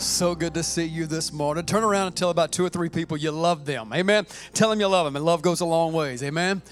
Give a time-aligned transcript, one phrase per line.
[0.00, 1.66] So good to see you this morning.
[1.66, 3.92] Turn around and tell about two or three people you love them.
[3.92, 4.26] Amen.
[4.54, 6.22] Tell them you love them, and love goes a long ways.
[6.22, 6.62] Amen.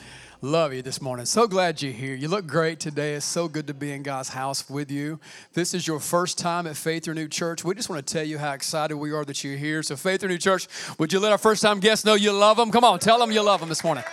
[0.41, 1.27] Love you this morning.
[1.27, 2.15] So glad you're here.
[2.15, 3.13] You look great today.
[3.15, 5.21] It's so good to be in God's house with you.
[5.53, 7.63] This is your first time at Faith Renewed Church.
[7.65, 9.83] We just want to tell you how excited we are that you're here.
[9.83, 10.67] So, Faith Renewed Church,
[10.99, 12.71] would you let our first time guests know you love them?
[12.71, 14.05] Come on, tell them you love them this morning.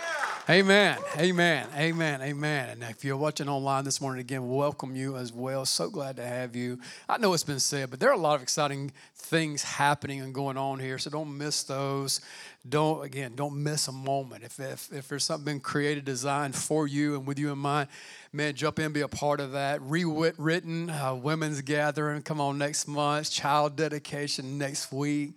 [0.48, 0.96] Amen.
[1.18, 1.66] Amen.
[1.74, 2.22] Amen.
[2.22, 2.68] Amen.
[2.68, 5.66] And if you're watching online this morning again, welcome you as well.
[5.66, 6.78] So glad to have you.
[7.08, 10.32] I know it's been said, but there are a lot of exciting things happening and
[10.32, 10.98] going on here.
[10.98, 12.20] So don't miss those.
[12.68, 14.44] Don't again, don't miss a moment.
[14.44, 17.88] If if, if there's something been created, designed for you and with you in mind,
[18.32, 19.82] man, jump in, be a part of that.
[19.82, 22.22] Rewritten uh, women's gathering.
[22.22, 23.32] Come on next month.
[23.32, 25.34] Child dedication next week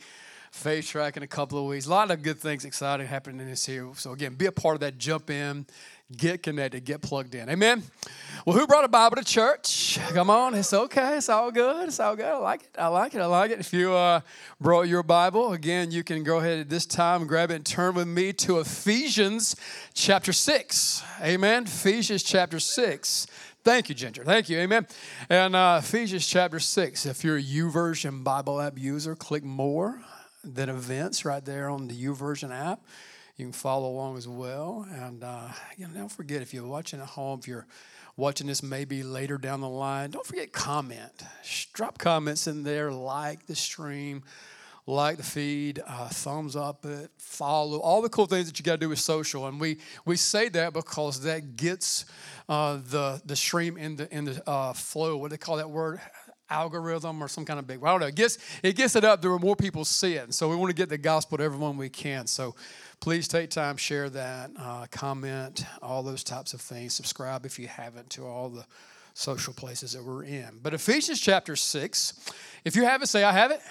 [0.52, 1.86] faith track in a couple of weeks.
[1.86, 3.90] A lot of good things exciting happening in this here.
[3.96, 4.98] So again, be a part of that.
[4.98, 5.66] Jump in,
[6.16, 7.50] get connected, get plugged in.
[7.50, 7.84] Amen.
[8.46, 10.00] Well, who brought a Bible to church?
[10.14, 11.18] Come on, it's okay.
[11.18, 11.88] It's all good.
[11.88, 12.26] It's all good.
[12.26, 12.70] I like it.
[12.78, 13.22] I like it.
[13.22, 13.60] I like it.
[13.60, 14.22] If you uh,
[14.60, 17.96] brought your Bible, again, you can go ahead at this time grab it and turn
[17.96, 19.56] with me to Ephesians
[19.94, 21.04] chapter six.
[21.22, 21.64] Amen.
[21.64, 23.28] Ephesians chapter six.
[23.64, 24.24] Thank you, Ginger.
[24.24, 24.58] Thank you.
[24.58, 24.88] Amen.
[25.30, 27.06] And uh, Ephesians chapter 6.
[27.06, 30.02] If you're a YouVersion Bible app user, click more
[30.44, 32.82] than events right there on the YouVersion app.
[33.38, 34.86] You can follow along as well.
[34.92, 37.68] And uh, you know, don't forget if you're watching at home, if you're
[38.18, 41.24] watching this maybe later down the line, don't forget comment.
[41.74, 44.24] Drop comments in there, like the stream,
[44.86, 48.74] like the feed, uh, thumbs up it, follow, all the cool things that you got
[48.74, 49.48] to do with social.
[49.48, 52.06] And we we say that because that gets
[52.50, 55.16] uh, the the stream in the in the uh, flow.
[55.18, 56.02] What do they call that word?
[56.50, 58.08] Algorithm or some kind of big, I don't know.
[58.08, 60.34] It gets, it gets it up there where more people see it.
[60.34, 62.28] So we want to get the gospel to everyone we can.
[62.28, 62.56] So
[63.00, 66.94] please take time, share that, uh, comment, all those types of things.
[66.94, 68.66] Subscribe if you haven't to all the
[69.14, 70.60] social places that we're in.
[70.64, 72.32] But Ephesians chapter 6,
[72.64, 73.62] if you have it, say, I have it.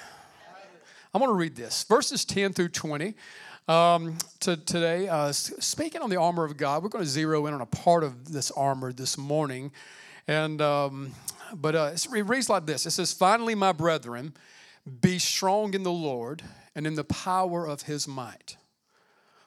[1.15, 3.15] I'm going to read this verses 10 through 20.
[3.67, 7.55] Um, to, today, uh, speaking on the armor of God, we're going to zero in
[7.55, 9.73] on a part of this armor this morning.
[10.27, 11.13] And um,
[11.55, 14.35] but uh, it reads like this It says, Finally, my brethren,
[15.01, 16.43] be strong in the Lord
[16.75, 18.57] and in the power of his might.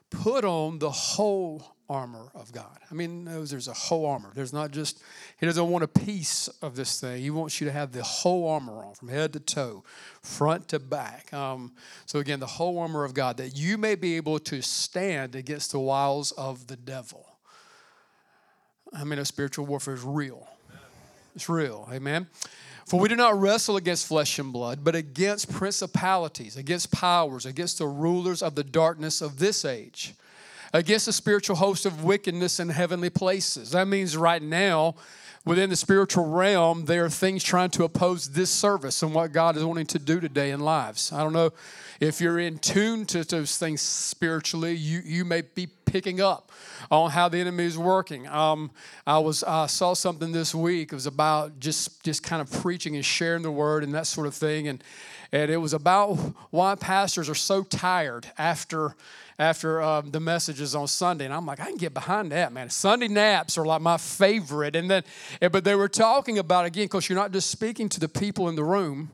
[0.09, 2.77] Put on the whole armor of God.
[2.89, 4.31] I mean, there's a whole armor.
[4.33, 5.01] There's not just,
[5.37, 7.21] he doesn't want a piece of this thing.
[7.21, 9.83] He wants you to have the whole armor on from head to toe,
[10.21, 11.33] front to back.
[11.33, 11.73] Um,
[12.05, 15.71] so, again, the whole armor of God, that you may be able to stand against
[15.71, 17.25] the wiles of the devil.
[18.93, 20.47] I mean, a spiritual warfare is real.
[21.35, 21.87] It's real.
[21.91, 22.27] Amen.
[22.85, 27.77] For we do not wrestle against flesh and blood, but against principalities, against powers, against
[27.77, 30.13] the rulers of the darkness of this age,
[30.73, 33.71] against the spiritual host of wickedness in heavenly places.
[33.71, 34.95] That means right now,
[35.45, 39.57] within the spiritual realm, there are things trying to oppose this service and what God
[39.57, 41.11] is wanting to do today in lives.
[41.11, 41.51] I don't know
[41.99, 46.51] if you're in tune to those things spiritually, you, you may be picking up
[46.89, 48.27] on how the enemy is working.
[48.27, 48.71] Um,
[49.05, 50.91] I was I saw something this week.
[50.91, 54.25] It was about just just kind of preaching and sharing the word and that sort
[54.25, 54.83] of thing, and
[55.31, 56.15] and it was about
[56.49, 58.95] why pastors are so tired after
[59.39, 61.25] after um, the messages on Sunday.
[61.25, 62.69] And I'm like, I can get behind that, man.
[62.69, 64.75] Sunday naps are like my favorite.
[64.75, 65.03] And then,
[65.51, 68.55] but they were talking about, again, because you're not just speaking to the people in
[68.55, 69.09] the room,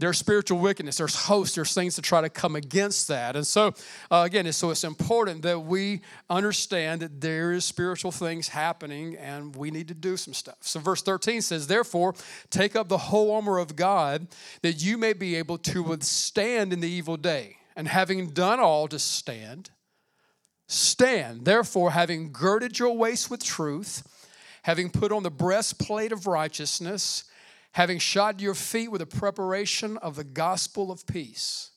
[0.00, 3.36] there's spiritual wickedness, there's hosts, there's things to try to come against that.
[3.36, 3.74] And so,
[4.10, 6.00] uh, again, so it's important that we
[6.30, 10.56] understand that there is spiritual things happening and we need to do some stuff.
[10.60, 12.14] So, verse 13 says, Therefore,
[12.48, 14.26] take up the whole armor of God
[14.62, 18.88] that you may be able to withstand in the evil day and having done all
[18.88, 19.70] to stand,
[20.66, 21.44] stand.
[21.44, 24.02] Therefore, having girded your waist with truth,
[24.62, 27.24] having put on the breastplate of righteousness,
[27.72, 31.70] having shod your feet with the preparation of the gospel of peace.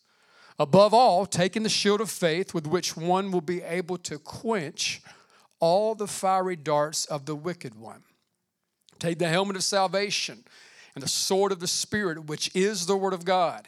[0.60, 5.02] Above all, taking the shield of faith with which one will be able to quench
[5.60, 8.04] all the fiery darts of the wicked one.
[9.00, 10.44] Take the helmet of salvation
[10.96, 13.68] and the sword of the Spirit, which is the Word of God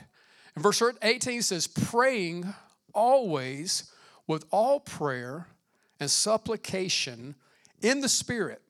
[0.56, 2.54] and verse 18 says, praying
[2.94, 3.92] always
[4.26, 5.48] with all prayer
[6.00, 7.36] and supplication
[7.82, 8.62] in the Spirit,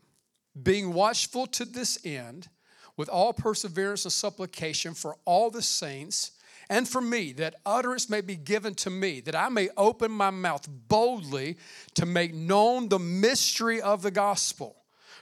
[0.62, 2.50] being watchful to this end,
[2.98, 6.32] with all perseverance and supplication for all the saints,
[6.70, 10.32] and for me, that utterance may be given to me, that I may open my
[10.32, 11.58] mouth boldly
[11.96, 14.76] to make known the mystery of the gospel,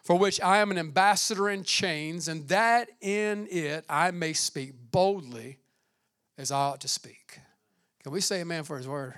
[0.04, 4.74] for which I am an ambassador in chains, and that in it I may speak
[4.92, 5.58] boldly
[6.38, 7.40] as I ought to speak.
[8.04, 9.16] Can we say amen for his word?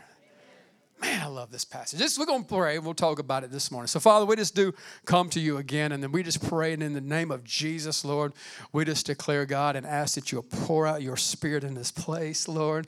[1.01, 1.99] Man, I love this passage.
[1.99, 2.79] This, we're going to pray.
[2.79, 3.87] We'll talk about it this morning.
[3.87, 4.73] So, Father, we just do
[5.05, 8.05] come to you again, and then we just pray, and in the name of Jesus,
[8.05, 8.33] Lord,
[8.71, 12.47] we just declare, God, and ask that you'll pour out your spirit in this place,
[12.47, 12.87] Lord.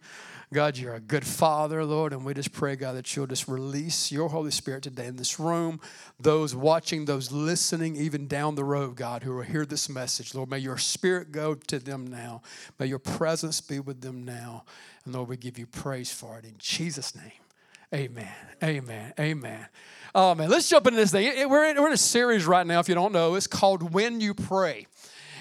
[0.54, 4.14] God, you're a good father, Lord, and we just pray, God, that you'll just release
[4.14, 5.82] your Holy Spirit today in this room.
[6.18, 10.50] Those watching, those listening, even down the road, God, who will hear this message, Lord,
[10.50, 12.42] may your spirit go to them now.
[12.80, 14.64] May your presence be with them now.
[15.04, 17.32] And Lord, we give you praise for it in Jesus' name.
[17.94, 18.28] Amen.
[18.64, 19.14] Amen.
[19.20, 19.68] Amen.
[20.14, 21.50] Oh man, let's jump into this thing.
[21.50, 23.36] We're in, we're in a series right now, if you don't know.
[23.36, 24.88] It's called When You Pray.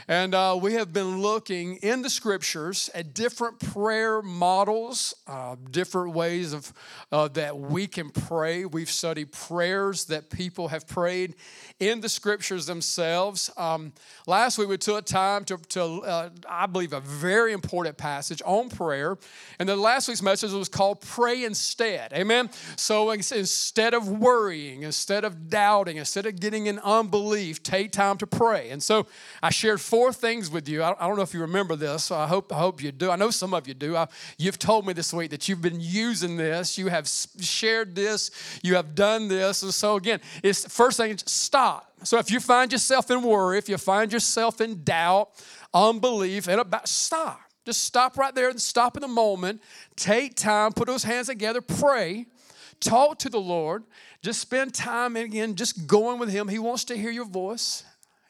[0.08, 6.14] And uh, we have been looking in the scriptures at different prayer models, uh, different
[6.14, 6.72] ways of
[7.10, 8.64] uh, that we can pray.
[8.64, 11.34] We've studied prayers that people have prayed
[11.80, 13.50] in the scriptures themselves.
[13.56, 13.92] Um,
[14.28, 18.68] last week we took time to, to uh, I believe, a very important passage on
[18.68, 19.18] prayer.
[19.58, 22.12] And then last week's message was called Pray Instead.
[22.12, 22.50] Amen?
[22.76, 28.26] So instead of worrying, instead of doubting, instead of getting in unbelief, take time to
[28.26, 28.70] pray.
[28.70, 29.08] And so
[29.42, 30.82] I shared four things with you.
[30.82, 33.10] I, don't know if you remember this, so I hope, I hope you do.
[33.10, 33.96] I know some of you do.
[33.96, 34.06] I,
[34.38, 38.30] you've told me this week that you've been using this, you have shared this,
[38.62, 39.62] you have done this.
[39.62, 41.92] And so again, it's first thing, stop.
[42.02, 45.30] So if you find yourself in worry, if you find yourself in doubt,
[45.72, 47.40] unbelief, and about stop.
[47.64, 49.60] Just stop right there and stop in the moment.
[49.96, 52.26] Take time, put those hands together, pray,
[52.78, 53.82] talk to the Lord.
[54.22, 56.48] Just spend time again, just going with Him.
[56.48, 57.84] He wants to hear your voice.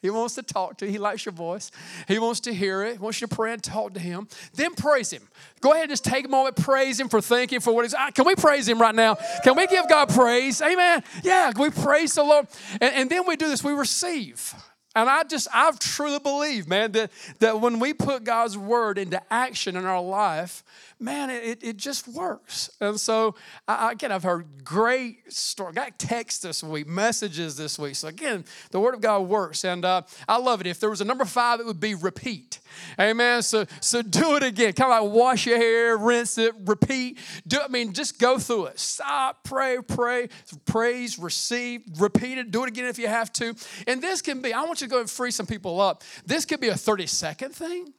[0.07, 0.93] He wants to talk to you.
[0.93, 1.73] He likes your voice.
[2.07, 2.93] He wants to hear it.
[2.93, 4.29] He wants you to pray and talk to him.
[4.55, 5.23] Then praise him.
[5.61, 7.95] Go ahead and just take a moment, praise him for thinking for what he's.
[8.15, 9.17] Can we praise him right now?
[9.43, 10.63] Can we give God praise?
[10.63, 11.03] Amen.
[11.25, 12.47] Yeah, we praise the Lord.
[12.81, 14.55] And, and then we do this, we receive.
[14.97, 19.21] And I just, I truly believe, man, that, that when we put God's word into
[19.31, 20.65] action in our life,
[20.99, 22.71] man, it, it just works.
[22.81, 23.35] And so,
[23.69, 25.75] I, again, I've heard great stories.
[25.75, 27.95] Got texts this week, messages this week.
[27.95, 29.65] So, again, the Word of God works.
[29.67, 30.67] And uh, I love it.
[30.67, 32.61] If there was a number five, it would be repeat.
[32.99, 33.43] Amen.
[33.43, 34.73] So, so do it again.
[34.73, 37.19] Kind of like wash your hair, rinse it, repeat.
[37.47, 38.79] Do I mean just go through it.
[38.81, 40.29] Stop, pray, pray,
[40.65, 42.51] praise, receive, repeat it.
[42.51, 43.55] Do it again if you have to.
[43.87, 44.53] And this can be.
[44.53, 46.03] I want you to go and free some people up.
[46.25, 47.93] This could be a thirty second thing.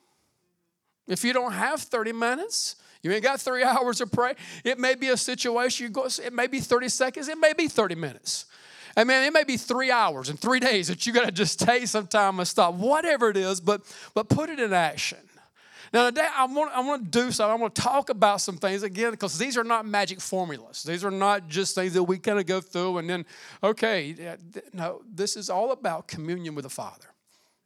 [1.07, 4.33] If you don't have 30 minutes, you ain't got three hours to pray.
[4.63, 7.67] It may be a situation you go, it may be 30 seconds, it may be
[7.67, 8.45] 30 minutes.
[8.97, 11.59] I mean, it may be three hours and three days that you got to just
[11.59, 13.81] take some time and stop, whatever it is, but
[14.15, 15.19] but put it in action.
[15.93, 17.51] Now today I want I want to do something.
[17.51, 20.83] I want to talk about some things again because these are not magic formulas.
[20.83, 23.25] These are not just things that we kind of go through and then
[23.63, 24.35] okay.
[24.73, 27.05] No, this is all about communion with the Father.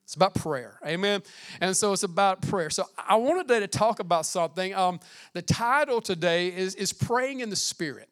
[0.04, 0.78] It's about prayer.
[0.86, 1.24] Amen.
[1.62, 2.70] And so it's about prayer.
[2.70, 4.76] So I wanted today to talk about something.
[4.76, 5.00] Um,
[5.32, 8.10] the title today is, is Praying in the Spirit.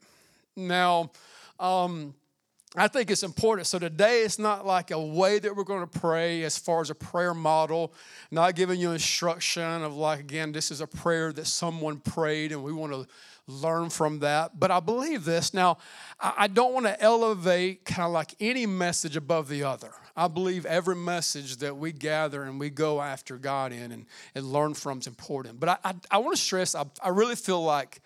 [0.55, 1.11] Now,
[1.59, 2.13] um,
[2.79, 3.67] I think it's important.
[3.67, 6.89] So today it's not like a way that we're going to pray as far as
[6.89, 7.93] a prayer model,
[8.31, 12.63] not giving you instruction of like, again, this is a prayer that someone prayed and
[12.63, 13.05] we want to
[13.47, 14.61] learn from that.
[14.61, 15.53] But I believe this.
[15.53, 15.77] Now,
[16.21, 19.91] I don't want to elevate kind of like any message above the other.
[20.15, 24.53] I believe every message that we gather and we go after God in and, and
[24.53, 25.59] learn from is important.
[25.59, 27.99] But I, I, I want to stress, I, I really feel like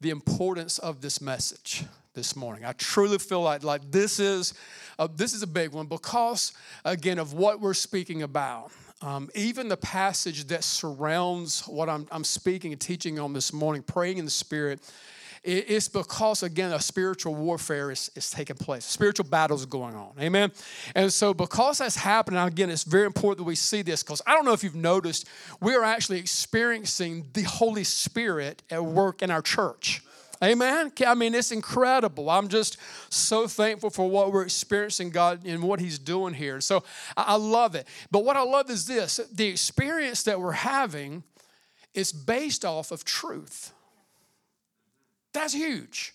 [0.00, 2.64] the importance of this message this morning.
[2.64, 4.54] I truly feel like, like this, is
[4.98, 6.52] a, this is a big one because,
[6.84, 8.70] again, of what we're speaking about.
[9.00, 13.82] Um, even the passage that surrounds what I'm, I'm speaking and teaching on this morning,
[13.82, 14.80] praying in the Spirit,
[15.44, 18.84] it's because, again, a spiritual warfare is, is taking place.
[18.84, 20.12] Spiritual battles going on.
[20.20, 20.52] Amen?
[20.94, 24.34] And so, because that's happening, again, it's very important that we see this because I
[24.34, 25.26] don't know if you've noticed,
[25.60, 30.04] we are actually experiencing the Holy Spirit at work in our church.
[30.42, 30.90] Amen.
[31.06, 32.28] I mean, it's incredible.
[32.28, 32.76] I'm just
[33.10, 36.60] so thankful for what we're experiencing, God, and what He's doing here.
[36.60, 36.82] So
[37.16, 37.86] I love it.
[38.10, 41.22] But what I love is this the experience that we're having
[41.94, 43.72] is based off of truth.
[45.32, 46.14] That's huge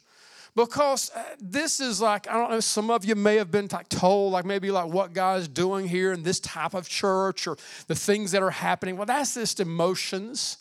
[0.58, 3.88] because uh, this is like i don't know some of you may have been like
[3.90, 7.56] told like maybe like what god's doing here in this type of church or
[7.86, 10.58] the things that are happening well that's just emotions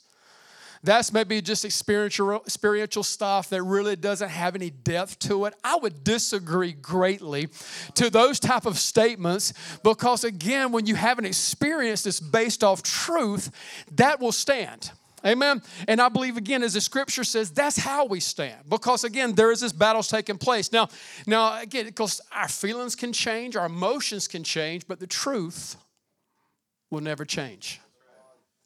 [0.86, 6.04] that's maybe just experiential stuff that really doesn't have any depth to it i would
[6.04, 7.48] disagree greatly
[7.94, 9.52] to those type of statements
[9.82, 13.50] because again when you have an experience that's based off truth
[13.92, 14.90] that will stand
[15.24, 15.60] Amen.
[15.88, 18.68] And I believe again, as the scripture says, that's how we stand.
[18.68, 20.70] Because again, there is this battles taking place.
[20.72, 20.88] Now,
[21.26, 25.76] now again, because our feelings can change, our emotions can change, but the truth
[26.90, 27.80] will never change.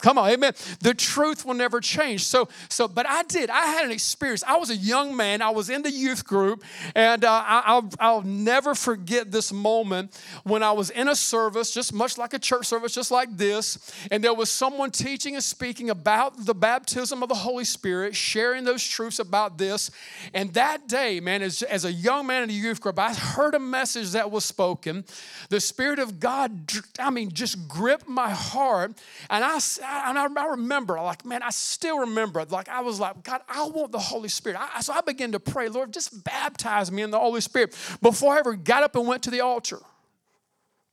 [0.01, 0.55] Come on, amen.
[0.81, 2.25] The truth will never change.
[2.25, 3.51] So, so, but I did.
[3.51, 4.43] I had an experience.
[4.47, 5.43] I was a young man.
[5.43, 6.65] I was in the youth group,
[6.95, 11.73] and uh, I, will I'll never forget this moment when I was in a service,
[11.73, 15.45] just much like a church service, just like this, and there was someone teaching and
[15.45, 19.91] speaking about the baptism of the Holy Spirit, sharing those truths about this.
[20.33, 23.55] And that day, man, as, as a young man in the youth group, I heard
[23.55, 25.05] a message that was spoken.
[25.51, 28.93] The Spirit of God, I mean, just gripped my heart,
[29.29, 29.59] and I
[29.91, 33.65] and I, I remember, like, man, I still remember, like, I was like, God, I
[33.65, 34.59] want the Holy Spirit.
[34.61, 38.35] I, so I began to pray, Lord, just baptize me in the Holy Spirit before
[38.35, 39.79] I ever got up and went to the altar.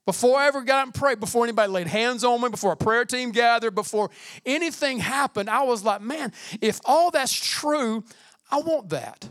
[0.06, 2.76] Before I ever got up and prayed, before anybody laid hands on me, before a
[2.76, 4.10] prayer team gathered, before
[4.46, 8.02] anything happened, I was like, man, if all that's true,
[8.50, 9.28] I want that.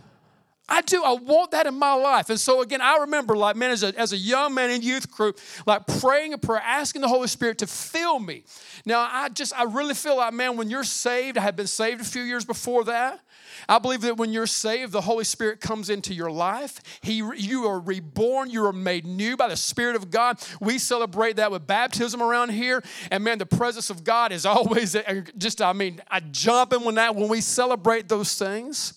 [0.69, 1.01] I do.
[1.03, 2.29] I want that in my life.
[2.29, 5.09] And so again, I remember like, man, as a, as a young man in youth
[5.09, 8.43] group, like praying a prayer, asking the Holy Spirit to fill me.
[8.85, 12.01] Now, I just, I really feel like, man, when you're saved, I had been saved
[12.01, 13.21] a few years before that.
[13.69, 16.81] I believe that when you're saved, the Holy Spirit comes into your life.
[17.01, 18.49] He, you are reborn.
[18.49, 20.37] You are made new by the Spirit of God.
[20.59, 22.83] We celebrate that with baptism around here.
[23.09, 24.97] And man, the presence of God is always
[25.37, 28.93] just, I mean, I jump in when that when we celebrate those things.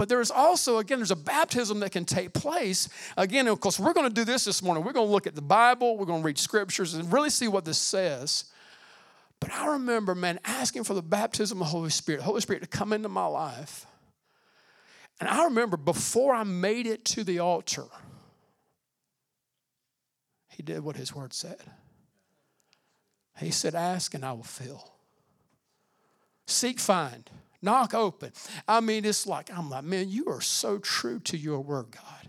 [0.00, 2.88] But there's also, again, there's a baptism that can take place.
[3.18, 4.82] Again, of course, we're going to do this this morning.
[4.82, 7.48] We're going to look at the Bible, we're going to read scriptures and really see
[7.48, 8.46] what this says.
[9.40, 12.66] But I remember, man, asking for the baptism of the Holy Spirit, Holy Spirit to
[12.66, 13.84] come into my life.
[15.20, 17.84] And I remember before I made it to the altar,
[20.48, 21.60] he did what his word said.
[23.38, 24.92] He said, Ask and I will fill.
[26.46, 27.28] Seek, find
[27.62, 28.32] knock open.
[28.66, 32.20] I mean, it's like, I'm like, man, you are so true to your word, God.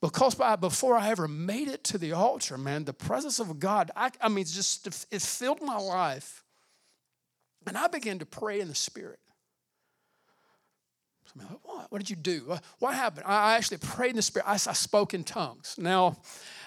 [0.00, 3.92] Because by, before I ever made it to the altar, man, the presence of God,
[3.94, 6.42] I, I mean, just, it filled my life.
[7.68, 9.20] And I began to pray in the Spirit.
[11.62, 11.86] what?
[11.90, 12.58] what did you do?
[12.80, 13.26] What happened?
[13.28, 14.48] I actually prayed in the Spirit.
[14.48, 15.76] I, I spoke in tongues.
[15.78, 16.16] Now,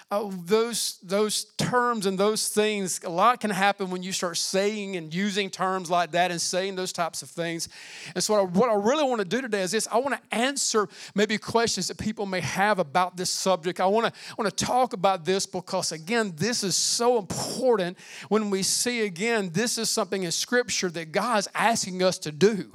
[0.08, 4.94] uh, those, those terms and those things, a lot can happen when you start saying
[4.94, 7.68] and using terms like that and saying those types of things.
[8.14, 10.14] And so, what I, what I really want to do today is this I want
[10.14, 13.80] to answer maybe questions that people may have about this subject.
[13.80, 17.98] I want to, I want to talk about this because, again, this is so important
[18.28, 22.30] when we see, again, this is something in Scripture that God is asking us to
[22.30, 22.70] do.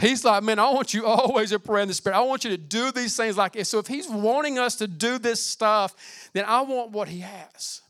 [0.00, 2.16] He's like, man, I want you always to pray in the Spirit.
[2.16, 3.68] I want you to do these things like this.
[3.68, 5.94] So if He's wanting us to do this stuff,
[6.32, 7.82] then I want what He has.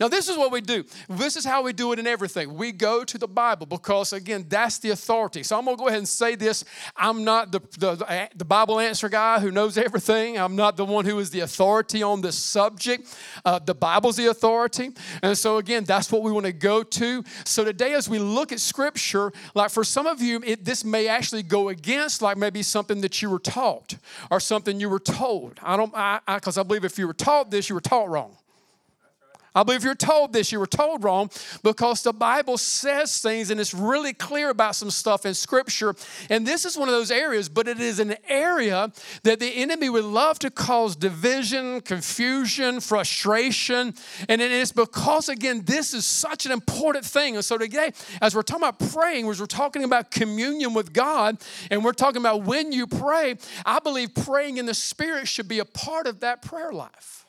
[0.00, 0.84] Now, this is what we do.
[1.10, 2.54] This is how we do it in everything.
[2.54, 5.42] We go to the Bible because, again, that's the authority.
[5.42, 6.64] So I'm going to go ahead and say this.
[6.96, 10.38] I'm not the, the, the, Bible answer guy who knows everything.
[10.38, 13.14] I'm not the one who is the authority on this subject.
[13.44, 14.92] Uh, the Bible's the authority.
[15.22, 17.22] And so, again, that's what we want to go to.
[17.44, 21.08] So today, as we look at Scripture, like for some of you, it, this may
[21.08, 23.96] actually go against, like maybe something that you were taught
[24.30, 25.60] or something you were told.
[25.62, 28.08] I don't, because I, I, I believe if you were taught this, you were taught
[28.08, 28.39] wrong.
[29.54, 31.30] I believe you're told this, you were told wrong
[31.62, 35.94] because the Bible says things and it's really clear about some stuff in Scripture.
[36.28, 38.92] And this is one of those areas, but it is an area
[39.24, 43.94] that the enemy would love to cause division, confusion, frustration.
[44.28, 47.34] And it is because, again, this is such an important thing.
[47.34, 47.92] And so today,
[48.22, 52.20] as we're talking about praying, as we're talking about communion with God, and we're talking
[52.20, 56.20] about when you pray, I believe praying in the Spirit should be a part of
[56.20, 57.26] that prayer life.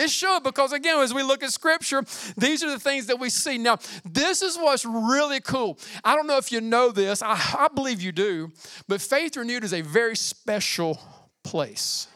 [0.00, 2.02] It should, because again, as we look at scripture,
[2.36, 3.58] these are the things that we see.
[3.58, 5.78] Now, this is what's really cool.
[6.02, 8.50] I don't know if you know this, I, I believe you do,
[8.88, 10.98] but Faith Renewed is a very special
[11.42, 12.08] place.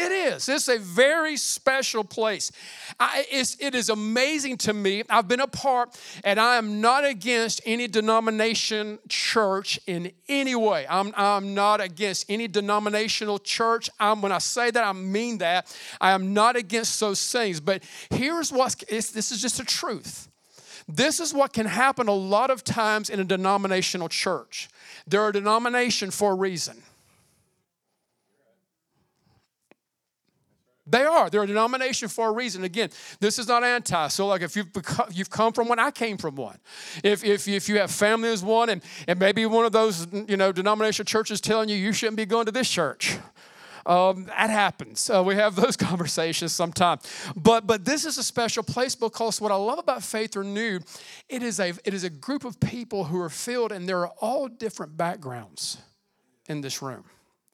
[0.00, 0.48] It is.
[0.48, 2.50] It's a very special place.
[2.98, 5.02] I, it is amazing to me.
[5.10, 10.86] I've been a part, and I am not against any denomination church in any way.
[10.88, 13.90] I'm, I'm not against any denominational church.
[14.00, 15.76] I'm, when I say that, I mean that.
[16.00, 17.60] I am not against those things.
[17.60, 20.28] But here's what this is just a truth.
[20.88, 24.70] This is what can happen a lot of times in a denominational church.
[25.06, 26.82] They're a denomination for a reason.
[30.90, 31.30] They are.
[31.30, 32.64] They're a denomination for a reason.
[32.64, 34.08] Again, this is not anti.
[34.08, 36.58] So, like, if you've, become, you've come from one, I came from one.
[37.04, 40.36] If, if, if you have family as one, and, and maybe one of those, you
[40.36, 43.18] know, denominational churches telling you you shouldn't be going to this church.
[43.86, 45.08] Um, that happens.
[45.08, 47.02] Uh, we have those conversations sometimes.
[47.34, 50.84] But but this is a special place because what I love about Faith Renewed,
[51.28, 54.12] it is a it is a group of people who are filled, and there are
[54.20, 55.78] all different backgrounds
[56.48, 57.04] in this room.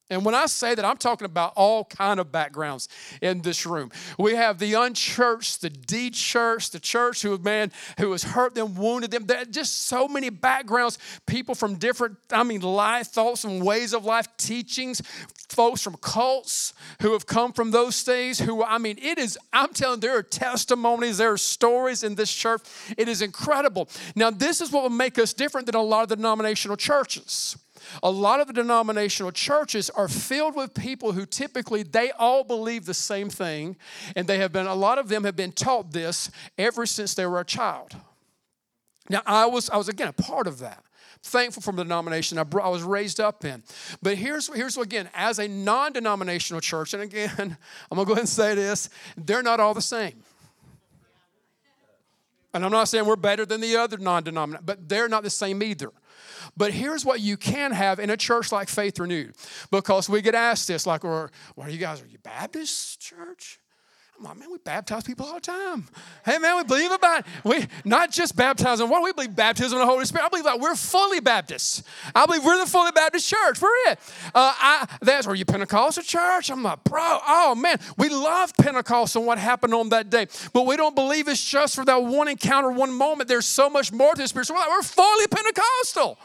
[0.08, 2.88] And when I say that, I'm talking about all kind of backgrounds
[3.20, 3.90] in this room.
[4.18, 9.10] We have the unchurched, the de-churched, the church who man who has hurt them, wounded
[9.10, 9.26] them.
[9.26, 10.98] There just so many backgrounds.
[11.26, 15.02] People from different, I mean, life thoughts and ways of life, teachings.
[15.48, 18.38] Folks from cults who have come from those things.
[18.38, 19.36] Who I mean, it is.
[19.52, 22.62] I'm telling, there are testimonies, there are stories in this church.
[22.96, 23.88] It is incredible.
[24.14, 27.56] Now, this is what will make us different than a lot of the denominational churches.
[28.02, 32.86] A lot of the denominational churches are filled with people who typically they all believe
[32.86, 33.76] the same thing,
[34.14, 37.26] and they have been a lot of them have been taught this ever since they
[37.26, 37.96] were a child.
[39.08, 40.82] Now, I was I was again a part of that.
[41.22, 43.62] Thankful for the denomination I, I was raised up in.
[44.00, 47.30] But here's, here's again, as a non denominational church, and again,
[47.90, 50.22] I'm gonna go ahead and say this, they're not all the same.
[52.54, 55.30] And I'm not saying we're better than the other non denominational, but they're not the
[55.30, 55.90] same either.
[56.56, 59.34] But here's what you can have in a church like Faith Renewed,
[59.70, 62.02] because we get asked this, like, or, what are you guys?
[62.02, 63.58] Are you Baptist church?
[64.18, 65.86] Man, we baptize people all the time.
[66.24, 67.26] Hey, man, we believe about.
[67.44, 68.88] We not just baptizing.
[68.88, 70.24] What we believe baptism in the Holy Spirit.
[70.24, 71.82] I believe that we're fully Baptists.
[72.14, 73.60] I believe we're the fully Baptist church.
[73.60, 73.98] We're it.
[74.34, 76.50] Uh, I, that's are you Pentecostal church?
[76.50, 77.18] I'm like, bro.
[77.26, 81.28] Oh man, we love Pentecost and what happened on that day, but we don't believe
[81.28, 83.28] it's just for that one encounter, one moment.
[83.28, 84.46] There's so much more to the Spirit.
[84.46, 86.18] So we're, like, we're fully Pentecostal.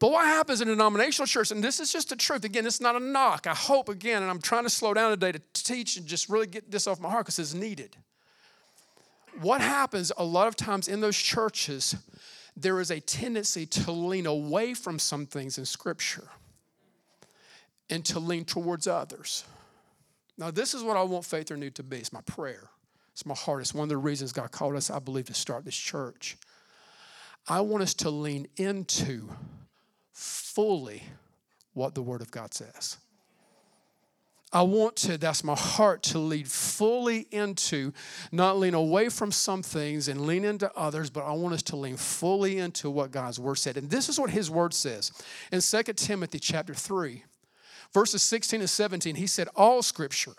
[0.00, 2.80] But what happens in a denominational church, and this is just the truth, again, it's
[2.80, 3.46] not a knock.
[3.48, 6.46] I hope, again, and I'm trying to slow down today to teach and just really
[6.46, 7.96] get this off my heart because it's needed.
[9.40, 11.96] What happens a lot of times in those churches,
[12.56, 16.28] there is a tendency to lean away from some things in Scripture
[17.90, 19.44] and to lean towards others.
[20.36, 21.96] Now, this is what I want Faith Renewed to be.
[21.98, 22.70] It's my prayer,
[23.12, 23.62] it's my heart.
[23.62, 26.36] It's one of the reasons God called us, I believe, to start this church.
[27.48, 29.28] I want us to lean into
[30.18, 31.04] fully
[31.74, 32.96] what the Word of God says.
[34.52, 37.92] I want to, that's my heart, to lead fully into,
[38.32, 41.76] not lean away from some things and lean into others, but I want us to
[41.76, 43.76] lean fully into what God's Word said.
[43.76, 45.12] And this is what His Word says.
[45.52, 47.22] In 2 Timothy chapter 3,
[47.92, 50.34] verses 16 and 17, he said, All Scripture,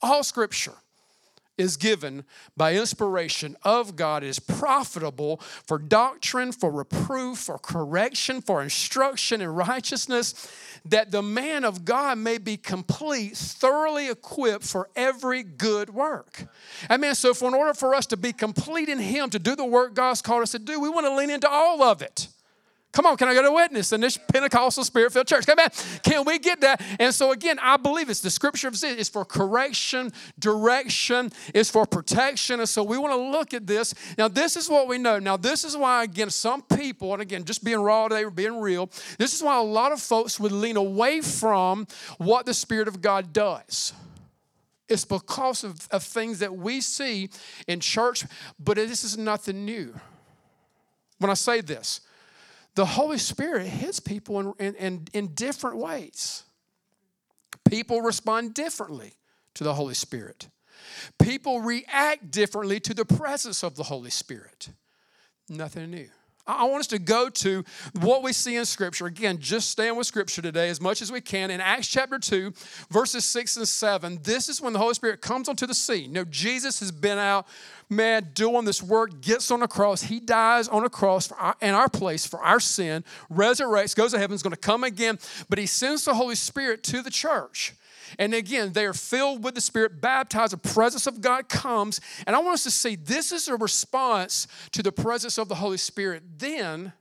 [0.00, 0.76] all Scripture
[1.58, 2.24] is given
[2.56, 9.48] by inspiration of God is profitable for doctrine, for reproof, for correction, for instruction in
[9.48, 10.50] righteousness,
[10.84, 16.46] that the man of God may be complete, thoroughly equipped for every good work.
[16.88, 17.14] Amen.
[17.14, 19.94] So, for in order for us to be complete in Him, to do the work
[19.94, 22.28] God's called us to do, we want to lean into all of it.
[22.90, 25.46] Come on, can I get a witness in this Pentecostal Spirit filled church?
[25.46, 25.68] Come on,
[26.02, 26.82] can we get that?
[26.98, 32.60] And so, again, I believe it's the scripture is for correction, direction, it's for protection.
[32.60, 33.94] And so, we want to look at this.
[34.16, 35.18] Now, this is what we know.
[35.18, 38.90] Now, this is why, again, some people, and again, just being raw today, being real,
[39.18, 43.02] this is why a lot of folks would lean away from what the Spirit of
[43.02, 43.92] God does.
[44.88, 47.28] It's because of, of things that we see
[47.66, 48.24] in church,
[48.58, 49.94] but this is nothing new.
[51.18, 52.00] When I say this,
[52.78, 56.44] the Holy Spirit hits people in, in, in, in different ways.
[57.68, 59.14] People respond differently
[59.54, 60.48] to the Holy Spirit.
[61.18, 64.68] People react differently to the presence of the Holy Spirit.
[65.48, 66.08] Nothing new.
[66.48, 67.62] I want us to go to
[68.00, 69.04] what we see in Scripture.
[69.04, 71.50] Again, just stand with Scripture today as much as we can.
[71.50, 72.52] In Acts chapter 2,
[72.90, 76.14] verses 6 and 7, this is when the Holy Spirit comes onto the scene.
[76.14, 77.46] You Jesus has been out,
[77.90, 80.02] man, doing this work, gets on a cross.
[80.02, 84.18] He dies on a cross our, in our place for our sin, resurrects, goes to
[84.18, 85.18] heaven, is going to come again,
[85.50, 87.74] but He sends the Holy Spirit to the church.
[88.18, 90.52] And again, they are filled with the Spirit, baptized.
[90.52, 92.00] The presence of God comes.
[92.26, 95.56] And I want us to see this is a response to the presence of the
[95.56, 96.22] Holy Spirit.
[96.38, 96.92] Then,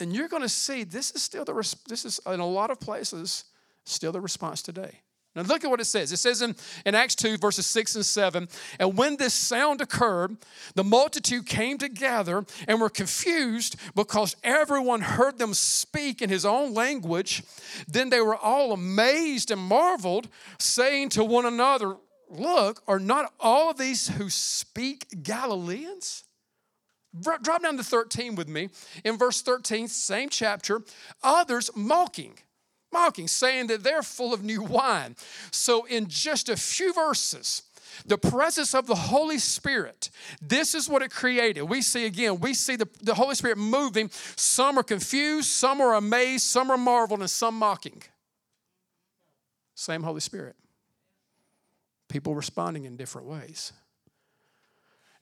[0.00, 1.54] and you're going to see this is still the,
[1.88, 3.44] this is in a lot of places,
[3.84, 5.00] still the response today.
[5.34, 6.12] Now, look at what it says.
[6.12, 10.36] It says in, in Acts 2, verses 6 and 7 And when this sound occurred,
[10.74, 16.74] the multitude came together and were confused because everyone heard them speak in his own
[16.74, 17.42] language.
[17.88, 21.96] Then they were all amazed and marveled, saying to one another,
[22.28, 26.24] Look, are not all of these who speak Galileans?
[27.20, 28.70] Drop down to 13 with me.
[29.04, 30.80] In verse 13, same chapter,
[31.22, 32.38] others mocking
[32.92, 35.16] mocking, saying that they're full of new wine.
[35.50, 37.62] So, in just a few verses,
[38.06, 41.62] the presence of the Holy Spirit, this is what it created.
[41.62, 44.10] We see again, we see the, the Holy Spirit moving.
[44.36, 48.02] Some are confused, some are amazed, some are marveled, and some mocking.
[49.74, 50.56] Same Holy Spirit.
[52.08, 53.72] People responding in different ways.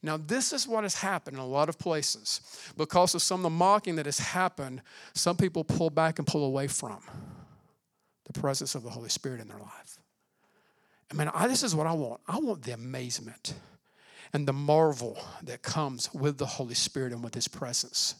[0.03, 2.41] Now, this is what has happened in a lot of places.
[2.77, 4.81] Because of some of the mocking that has happened,
[5.15, 7.01] some people pull back and pull away from
[8.33, 9.99] the presence of the Holy Spirit in their life.
[11.11, 12.21] I mean, I, this is what I want.
[12.29, 13.55] I want the amazement
[14.33, 18.15] and the marvel that comes with the Holy Spirit and with His presence.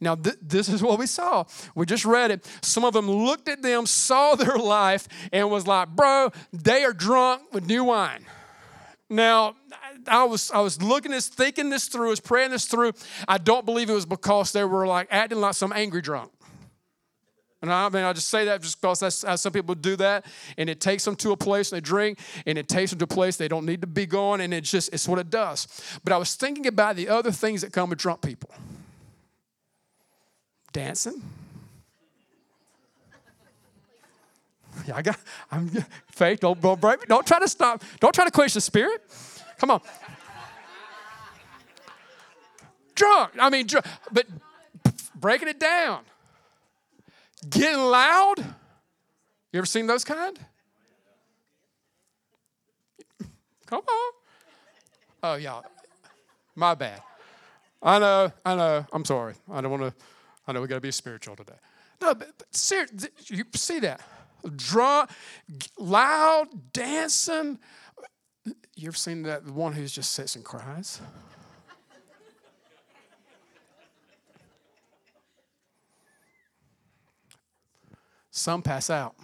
[0.00, 1.44] Now, th- this is what we saw.
[1.74, 2.48] We just read it.
[2.62, 6.92] Some of them looked at them, saw their life, and was like, bro, they are
[6.92, 8.24] drunk with new wine.
[9.10, 9.56] Now,
[10.06, 12.92] I was I was looking this, thinking this through, was praying this through.
[13.28, 16.30] I don't believe it was because they were like acting like some angry drunk.
[17.64, 20.26] And I mean, I just say that just because that's how some people do that,
[20.58, 23.08] and it takes them to a place they drink, and it takes them to a
[23.08, 25.66] place they don't need to be going, and it's just it's what it does.
[26.04, 28.50] But I was thinking about the other things that come with drunk people.
[30.72, 31.22] Dancing.
[34.88, 35.16] Yeah, I got.
[35.52, 35.68] I'm
[36.08, 36.40] faith.
[36.40, 37.06] Don't don't break me.
[37.08, 37.82] Don't try to stop.
[38.00, 39.02] Don't try to quench the spirit.
[39.56, 39.80] Come on.
[42.96, 43.30] Drunk.
[43.38, 44.26] I mean, drunk, but
[45.14, 46.00] breaking it down.
[47.48, 48.38] Getting loud.
[49.52, 50.38] You ever seen those kind?
[53.66, 54.12] Come on.
[55.22, 55.60] Oh, yeah.
[56.54, 57.00] My bad.
[57.82, 58.86] I know, I know.
[58.92, 59.34] I'm sorry.
[59.50, 60.04] I don't want to,
[60.46, 61.54] I know we got to be spiritual today.
[62.00, 64.00] No, but, but seriously, you see that?
[64.56, 65.10] Drunk,
[65.78, 67.58] loud, dancing.
[68.76, 71.00] You ever seen that the one who just sits and cries?
[78.36, 79.14] Some pass out.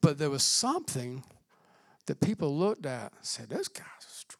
[0.00, 1.24] But there was something
[2.06, 4.36] that people looked at and said, This guy's are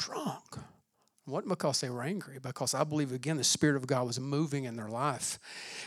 [0.00, 0.44] drunk.
[0.54, 4.20] It wasn't because they were angry, because I believe, again, the Spirit of God was
[4.20, 5.40] moving in their life.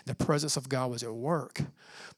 [0.05, 1.62] The presence of God was at work.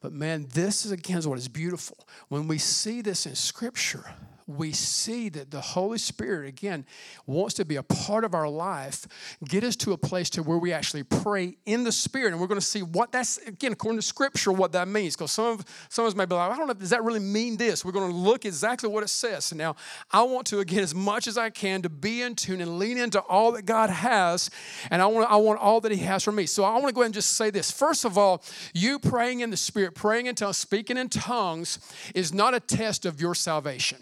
[0.02, 2.08] But man, this is again what is beautiful.
[2.28, 4.16] When we see this in Scripture,
[4.48, 6.86] we see that the Holy Spirit, again,
[7.26, 9.06] wants to be a part of our life,
[9.46, 12.32] get us to a place to where we actually pray in the Spirit.
[12.32, 15.18] And we're going to see what that's, again, according to Scripture, what that means.
[15.18, 17.20] Because some of, some of us may be like, I don't know, does that really
[17.20, 17.84] mean this?
[17.84, 19.54] We're going to look exactly what it says.
[19.54, 19.76] now,
[20.12, 22.98] I want to, again, as much as I can, to be in tune and lean
[22.98, 24.50] into all that God has.
[24.90, 26.46] And I want, I want all that He has for me.
[26.46, 27.70] So I want to go ahead and just say this.
[27.70, 28.42] First of all,
[28.74, 31.80] you praying in the Spirit, praying in tongues, speaking in tongues
[32.16, 33.98] is not a test of your salvation.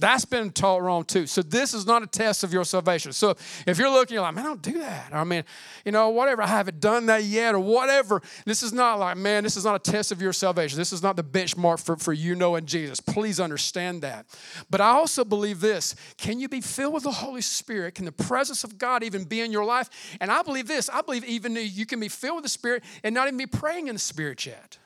[0.00, 1.26] That's been taught wrong too.
[1.26, 3.12] So this is not a test of your salvation.
[3.12, 3.36] So
[3.66, 5.10] if you're looking, you're like, man, I don't do that.
[5.12, 5.44] I mean,
[5.84, 8.22] you know, whatever, I haven't done that yet or whatever.
[8.46, 10.78] This is not like, man, this is not a test of your salvation.
[10.78, 12.98] This is not the benchmark for, for you knowing Jesus.
[12.98, 14.26] Please understand that.
[14.70, 15.94] But I also believe this.
[16.16, 17.94] Can you be filled with the Holy Spirit?
[17.94, 19.90] Can the presence of God even be in your life?
[20.20, 20.88] And I believe this.
[20.88, 23.88] I believe even you can be filled with the Spirit and not even be praying
[23.88, 24.78] in the Spirit yet.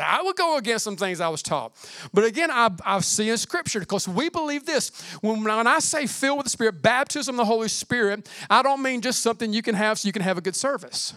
[0.00, 1.72] I would go against some things I was taught.
[2.12, 4.90] But again, I, I see in Scripture because we believe this.
[5.20, 8.82] When, when I say filled with the Spirit, baptism of the Holy Spirit, I don't
[8.82, 11.14] mean just something you can have so you can have a good service.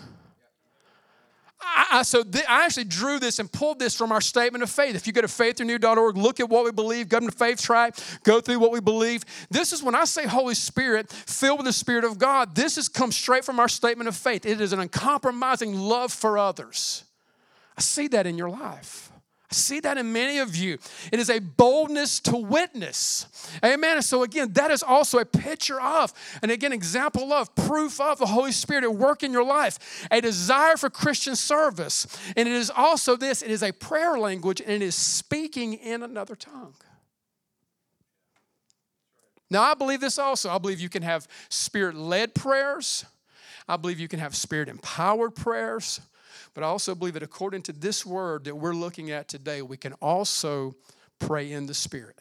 [1.65, 4.69] I, I, so th- I actually drew this and pulled this from our statement of
[4.69, 4.95] faith.
[4.95, 8.41] If you go to faithrenew.org, look at what we believe, go to faith track, go
[8.41, 9.23] through what we believe.
[9.49, 12.89] This is when I say Holy Spirit, filled with the Spirit of God, this has
[12.89, 14.45] come straight from our statement of faith.
[14.45, 17.05] It is an uncompromising love for others.
[17.77, 19.11] I see that in your life.
[19.53, 20.79] I see that in many of you.
[21.11, 23.27] It is a boldness to witness.
[23.63, 24.01] Amen.
[24.01, 28.25] So, again, that is also a picture of, and again, example of, proof of the
[28.25, 32.07] Holy Spirit at work in your life, a desire for Christian service.
[32.35, 36.01] And it is also this it is a prayer language and it is speaking in
[36.01, 36.73] another tongue.
[39.51, 40.49] Now, I believe this also.
[40.49, 43.05] I believe you can have spirit led prayers,
[43.67, 46.01] I believe you can have spirit empowered prayers.
[46.53, 49.77] But I also believe that according to this word that we're looking at today, we
[49.77, 50.75] can also
[51.19, 52.19] pray in the Spirit.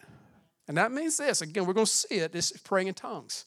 [0.69, 3.45] And that means this again, we're going to see it this is praying in tongues.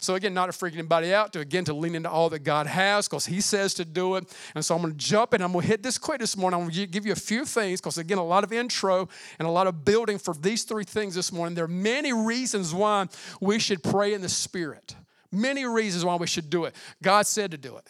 [0.00, 2.66] So again, not to freak anybody out, to again to lean into all that God
[2.66, 4.24] has, because He says to do it.
[4.54, 5.42] And so I'm going to jump in.
[5.42, 6.60] I'm going to hit this quick this morning.
[6.60, 9.08] I'm going to give you a few things, because again, a lot of intro
[9.38, 11.54] and a lot of building for these three things this morning.
[11.54, 13.08] There are many reasons why
[13.40, 14.96] we should pray in the Spirit.
[15.30, 16.74] Many reasons why we should do it.
[17.02, 17.86] God said to do it.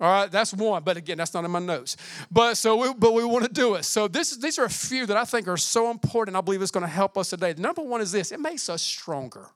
[0.00, 1.96] All right, that's one, but again, that's not in my notes.
[2.30, 3.84] But so, we, but we want to do it.
[3.84, 6.36] So this, these are a few that I think are so important.
[6.36, 7.54] I believe it's going to help us today.
[7.58, 9.48] Number one is this: it makes us stronger.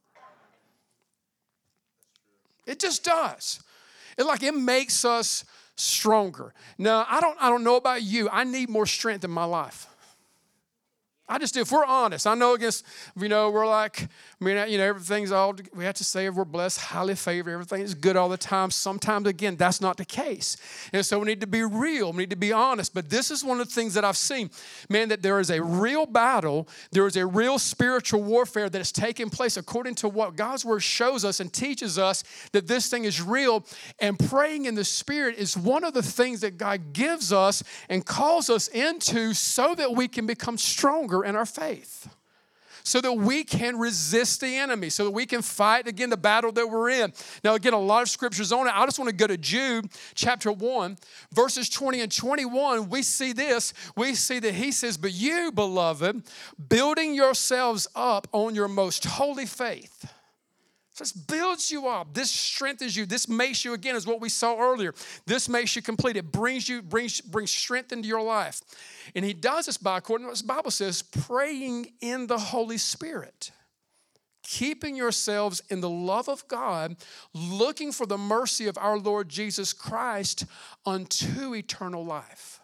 [2.66, 3.62] It just does.
[4.18, 5.44] It like it makes us
[5.76, 6.52] stronger.
[6.76, 8.28] Now, I don't, I don't know about you.
[8.28, 9.87] I need more strength in my life.
[11.32, 11.62] I just do.
[11.62, 12.84] If we're honest, I know against,
[13.16, 16.44] you know, we're like, I mean, you know, everything's all, we have to say we're
[16.44, 18.70] blessed, highly favored, everything is good all the time.
[18.70, 20.58] Sometimes, again, that's not the case.
[20.92, 22.92] And so we need to be real, we need to be honest.
[22.92, 24.50] But this is one of the things that I've seen,
[24.90, 28.92] man, that there is a real battle, there is a real spiritual warfare that is
[28.92, 33.06] taking place according to what God's word shows us and teaches us that this thing
[33.06, 33.64] is real.
[34.00, 38.04] And praying in the Spirit is one of the things that God gives us and
[38.04, 42.08] calls us into so that we can become stronger in our faith
[42.85, 46.52] so that we can resist the enemy, so that we can fight again the battle
[46.52, 47.12] that we're in.
[47.44, 48.72] Now, again, a lot of scriptures on it.
[48.74, 50.98] I just want to go to Jude chapter 1,
[51.32, 52.88] verses 20 and 21.
[52.88, 53.72] We see this.
[53.96, 56.24] We see that he says, But you, beloved,
[56.68, 60.12] building yourselves up on your most holy faith
[60.98, 62.12] this builds you up.
[62.12, 63.07] This strengthens you.
[63.07, 64.94] This makes you, again, is what we saw earlier.
[65.26, 66.16] This makes you complete.
[66.16, 68.61] It brings you, brings, brings strength into your life.
[69.14, 72.78] And he does this by, according to what the Bible says, praying in the Holy
[72.78, 73.52] Spirit.
[74.42, 76.96] Keeping yourselves in the love of God,
[77.33, 80.44] looking for the mercy of our Lord Jesus Christ
[80.85, 82.61] unto eternal life.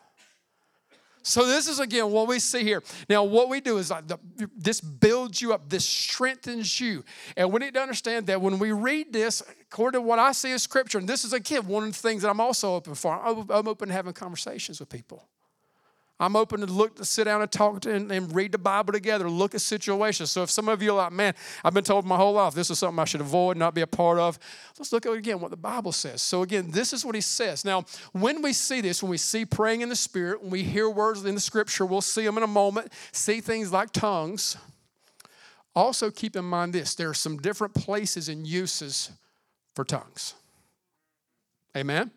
[1.29, 2.83] So this is again what we see here.
[3.11, 4.01] Now, what we do is uh,
[4.57, 7.05] this builds you up, this strengthens you,
[7.37, 10.53] and we need to understand that when we read this, according to what I see
[10.53, 13.13] in Scripture, and this is again one of the things that I'm also open for.
[13.23, 15.29] I'm open to having conversations with people.
[16.21, 18.93] I'm open to look to sit down and talk to and, and, read the Bible
[18.93, 20.33] together, look at situations.
[20.33, 22.71] So if some of you are like, man, I've been told my whole life this
[22.71, 24.39] is something I should avoid, not be a part of,
[24.79, 26.21] let's look at again what the Bible says.
[26.21, 27.65] So again, this is what he says.
[27.65, 30.91] Now, when we see this, when we see praying in the Spirit, when we hear
[30.91, 34.57] words in the Scripture, we'll see them in a moment, see things like tongues.
[35.77, 39.13] Also, keep in mind this there are some different places and uses
[39.77, 40.35] for tongues.
[41.77, 42.11] Amen?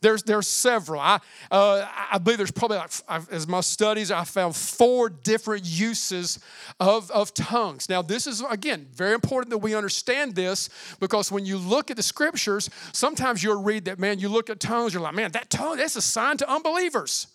[0.00, 1.00] There's, there's several.
[1.00, 2.90] I, uh, I believe there's probably, like,
[3.30, 6.38] as my studies, I found four different uses
[6.78, 7.88] of, of tongues.
[7.88, 10.68] Now, this is, again, very important that we understand this
[11.00, 14.60] because when you look at the scriptures, sometimes you'll read that, man, you look at
[14.60, 17.28] tongues, you're like, man, that tongue, that's a sign to unbelievers.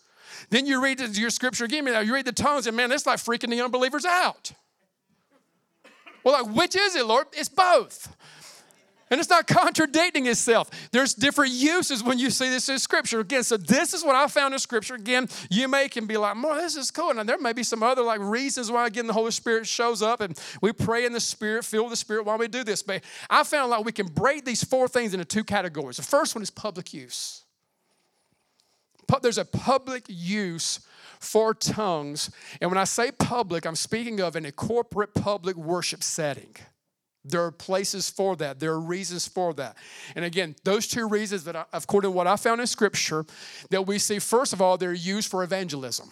[0.50, 3.50] Then you read your scripture again, you read the tongues, and man, that's like freaking
[3.50, 4.52] the unbelievers out.
[6.24, 7.26] Well, like, which is it, Lord?
[7.32, 8.14] It's both.
[9.12, 10.70] And it's not contradicting itself.
[10.90, 13.20] There's different uses when you see this in Scripture.
[13.20, 14.94] Again, so this is what I found in Scripture.
[14.94, 17.82] Again, you may can be like, "More, this is cool." And there may be some
[17.82, 21.20] other like reasons why again the Holy Spirit shows up, and we pray in the
[21.20, 22.82] Spirit, feel the Spirit while we do this.
[22.82, 25.98] But I found like we can break these four things into two categories.
[25.98, 27.44] The first one is public use.
[29.20, 30.80] There's a public use
[31.20, 32.30] for tongues,
[32.62, 36.54] and when I say public, I'm speaking of in a corporate public worship setting.
[37.24, 38.58] There are places for that.
[38.58, 39.76] There are reasons for that.
[40.16, 43.24] And again, those two reasons that, I, according to what I found in Scripture,
[43.70, 46.10] that we see, first of all, they're used for evangelism.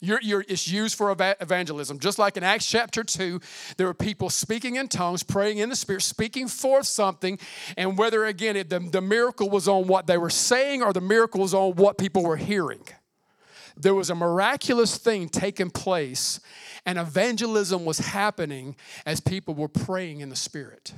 [0.00, 1.98] You're, you're, it's used for evangelism.
[1.98, 3.40] Just like in Acts chapter 2,
[3.76, 7.38] there were people speaking in tongues, praying in the Spirit, speaking forth something.
[7.76, 11.00] And whether, again, it, the, the miracle was on what they were saying or the
[11.00, 12.82] miracle was on what people were hearing,
[13.76, 16.40] there was a miraculous thing taking place
[16.86, 20.94] and evangelism was happening as people were praying in the Spirit.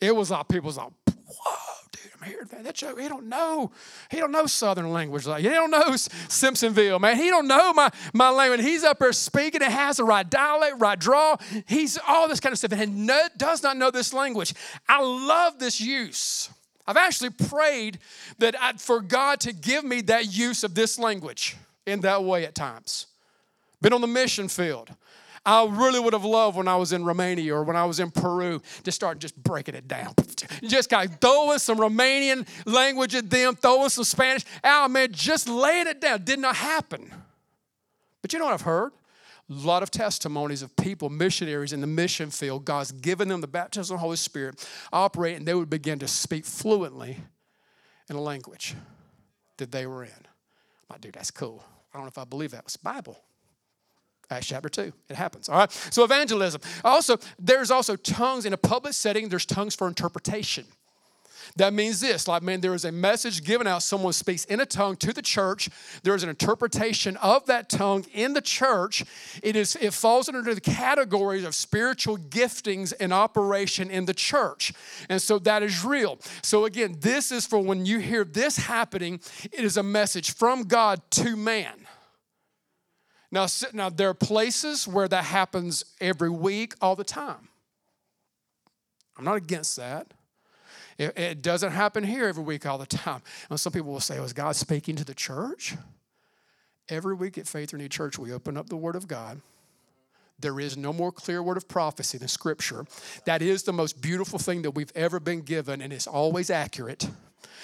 [0.00, 2.46] It was like people was like, whoa, dude, I'm here.
[2.52, 3.72] Man, that joke, he don't know.
[4.08, 5.26] He don't know Southern language.
[5.26, 7.16] Like, he don't know Simpsonville, man.
[7.16, 8.60] He don't know my, my language.
[8.60, 9.60] He's up there speaking.
[9.60, 11.36] It has the right dialect, right draw.
[11.66, 14.54] He's all this kind of stuff and no, does not know this language.
[14.88, 16.48] I love this use.
[16.86, 17.98] I've actually prayed
[18.38, 22.46] that I, for God to give me that use of this language in that way
[22.46, 23.07] at times
[23.80, 24.90] been on the mission field.
[25.44, 28.10] I really would have loved when I was in Romania or when I was in
[28.10, 30.14] Peru to start just breaking it down.
[30.62, 34.44] Just kind of throwing some Romanian language at them, throwing some Spanish.
[34.62, 36.24] Oh man, just laying it down.
[36.24, 37.12] Did not happen.
[38.22, 38.92] But you know what I've heard?
[39.50, 43.46] A lot of testimonies of people, missionaries in the mission field, God's given them the
[43.46, 47.18] baptism of the Holy Spirit, operate, and they would begin to speak fluently
[48.10, 48.74] in a language
[49.56, 50.10] that they were in.
[50.10, 51.64] I'm like, dude, that's cool.
[51.92, 53.18] I don't know if I believe that was Bible.
[54.30, 54.92] Acts chapter 2.
[55.08, 55.48] It happens.
[55.48, 55.72] All right.
[55.90, 56.60] So evangelism.
[56.84, 60.66] Also, there's also tongues in a public setting, there's tongues for interpretation.
[61.56, 63.82] That means this like, man, there is a message given out.
[63.82, 65.68] Someone speaks in a tongue to the church.
[66.02, 69.04] There is an interpretation of that tongue in the church.
[69.42, 74.72] It, is, it falls under the categories of spiritual giftings in operation in the church.
[75.08, 76.18] And so that is real.
[76.42, 80.64] So, again, this is for when you hear this happening, it is a message from
[80.64, 81.87] God to man.
[83.30, 87.48] Now, now, there are places where that happens every week, all the time.
[89.18, 90.06] I'm not against that.
[90.96, 93.20] It, it doesn't happen here every week, all the time.
[93.50, 95.76] And some people will say, Was God speaking to the church?
[96.88, 99.42] Every week at Faith Renewed Church, we open up the Word of God.
[100.40, 102.86] There is no more clear word of prophecy than Scripture.
[103.24, 107.08] That is the most beautiful thing that we've ever been given, and it's always accurate.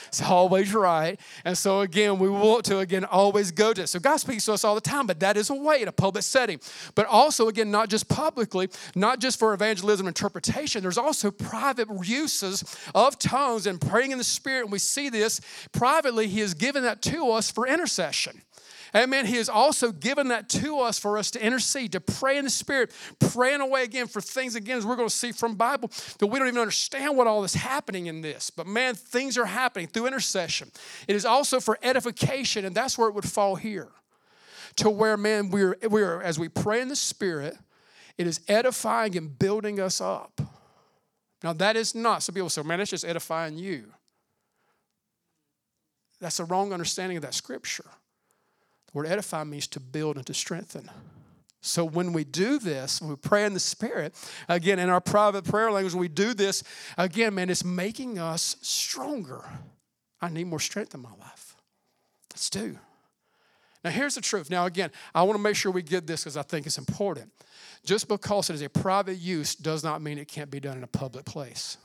[0.09, 1.19] It's always right.
[1.45, 3.89] And so, again, we want to, again, always go to it.
[3.89, 5.93] So, God speaks to us all the time, but that is a way in a
[5.93, 6.61] public setting.
[6.95, 12.63] But also, again, not just publicly, not just for evangelism interpretation, there's also private uses
[12.95, 14.63] of tongues and praying in the Spirit.
[14.63, 15.41] And we see this
[15.73, 18.43] privately, He has given that to us for intercession.
[18.97, 19.27] Amen.
[19.27, 22.51] He has also given that to us for us to intercede, to pray in the
[22.51, 26.29] Spirit, praying away again for things, again, as we're going to see from Bible, that
[26.29, 28.51] we don't even understand what all is happening in this.
[28.51, 30.71] But man, things are happening through intercession.
[31.09, 33.89] It is also for edification, and that's where it would fall here.
[34.77, 37.57] To where, man, we're, we're as we pray in the Spirit,
[38.17, 40.41] it is edifying and building us up.
[41.43, 43.93] Now, that is not, some people say, man, it's just edifying you.
[46.21, 47.87] That's a wrong understanding of that scripture
[48.95, 50.91] word edify means to build and to strengthen.
[51.61, 54.15] So when we do this, when we pray in the Spirit,
[54.49, 56.63] again, in our private prayer language, when we do this,
[56.99, 59.43] again, man, it's making us stronger.
[60.21, 61.57] I need more strength in my life.
[62.33, 62.79] Let's do.
[63.83, 64.51] Now, here's the truth.
[64.51, 67.31] Now, again, I want to make sure we get this because I think it's important.
[67.85, 70.85] Just because it is a private use does not mean it can't be done in
[70.85, 71.77] a public place.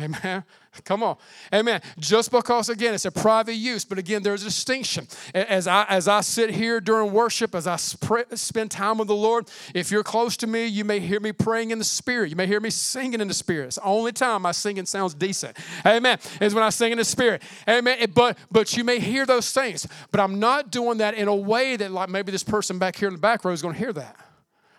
[0.00, 0.44] Amen.
[0.84, 1.16] Come on.
[1.52, 1.80] Amen.
[1.98, 5.08] Just because, again, it's a private use, but again, there's a distinction.
[5.34, 9.14] As I, as I sit here during worship, as I sp- spend time with the
[9.14, 12.30] Lord, if you're close to me, you may hear me praying in the Spirit.
[12.30, 13.66] You may hear me singing in the Spirit.
[13.66, 15.56] It's the only time my singing sounds decent.
[15.84, 16.18] Amen.
[16.40, 17.42] Is when I sing in the Spirit.
[17.68, 17.98] Amen.
[18.14, 21.76] But, but you may hear those things, but I'm not doing that in a way
[21.76, 23.92] that, like, maybe this person back here in the back row is going to hear
[23.92, 24.16] that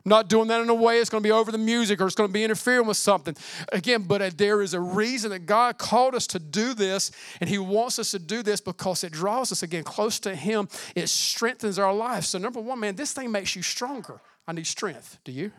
[0.06, 2.16] not doing that in a way it's going to be over the music or it's
[2.16, 3.36] going to be interfering with something.
[3.72, 7.50] Again, but uh, there is a reason that God called us to do this, and
[7.50, 10.68] He wants us to do this because it draws us again close to Him.
[10.96, 12.26] It strengthens our life.
[12.26, 14.22] So, number one, man, this thing makes you stronger.
[14.48, 15.20] I need strength.
[15.24, 15.52] Do you?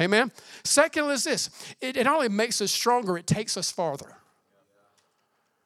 [0.00, 0.30] Amen.
[0.64, 4.16] Second is this it, it only makes us stronger, it takes us farther.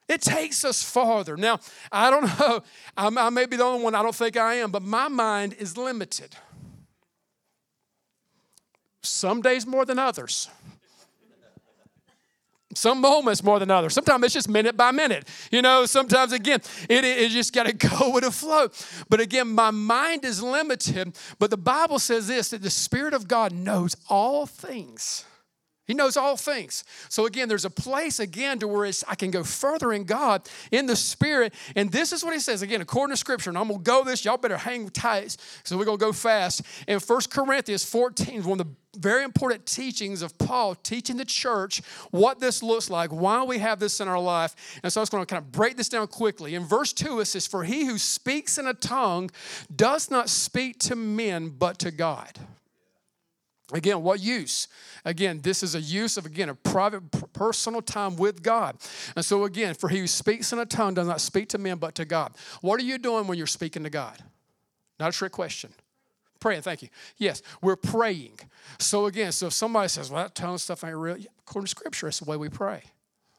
[0.09, 1.37] It takes us farther.
[1.37, 1.61] Now,
[1.93, 2.63] I don't know,
[2.97, 5.55] I'm, I may be the only one, I don't think I am, but my mind
[5.59, 6.35] is limited
[9.03, 10.49] some days more than others.
[12.75, 13.95] Some moments more than others.
[13.95, 15.27] Sometimes it's just minute by minute.
[15.51, 18.69] You know, sometimes again, it, it just got to go with the flow.
[19.09, 21.17] But again, my mind is limited.
[21.41, 25.25] But the Bible says this that the Spirit of God knows all things.
[25.91, 26.85] He knows all things.
[27.09, 30.87] So again, there's a place again to where I can go further in God in
[30.87, 31.53] the Spirit.
[31.75, 33.51] And this is what he says again, according to Scripture.
[33.51, 34.25] And I'm gonna go this.
[34.25, 35.37] Y'all better hang tight.
[35.65, 36.63] So we're gonna go fast.
[36.87, 41.25] In 1 Corinthians 14 is one of the very important teachings of Paul teaching the
[41.25, 44.55] church what this looks like, why we have this in our life.
[44.85, 46.55] And so I was going to kind of break this down quickly.
[46.55, 49.29] In verse 2, it says, For he who speaks in a tongue
[49.75, 52.39] does not speak to men, but to God.
[53.73, 54.69] Again, what use?
[55.05, 57.03] Again, this is a use of, again, a private,
[57.33, 58.77] personal time with God.
[59.15, 61.79] And so, again, for he who speaks in a tongue does not speak to men
[61.79, 62.33] but to God.
[62.61, 64.23] What are you doing when you're speaking to God?
[64.99, 65.71] Not a trick question.
[66.41, 66.89] Praying, thank you.
[67.19, 68.41] Yes, we're praying.
[68.79, 72.09] So, again, so if somebody says, well, that tongue stuff ain't real, according to Scripture,
[72.09, 72.83] it's the way we pray.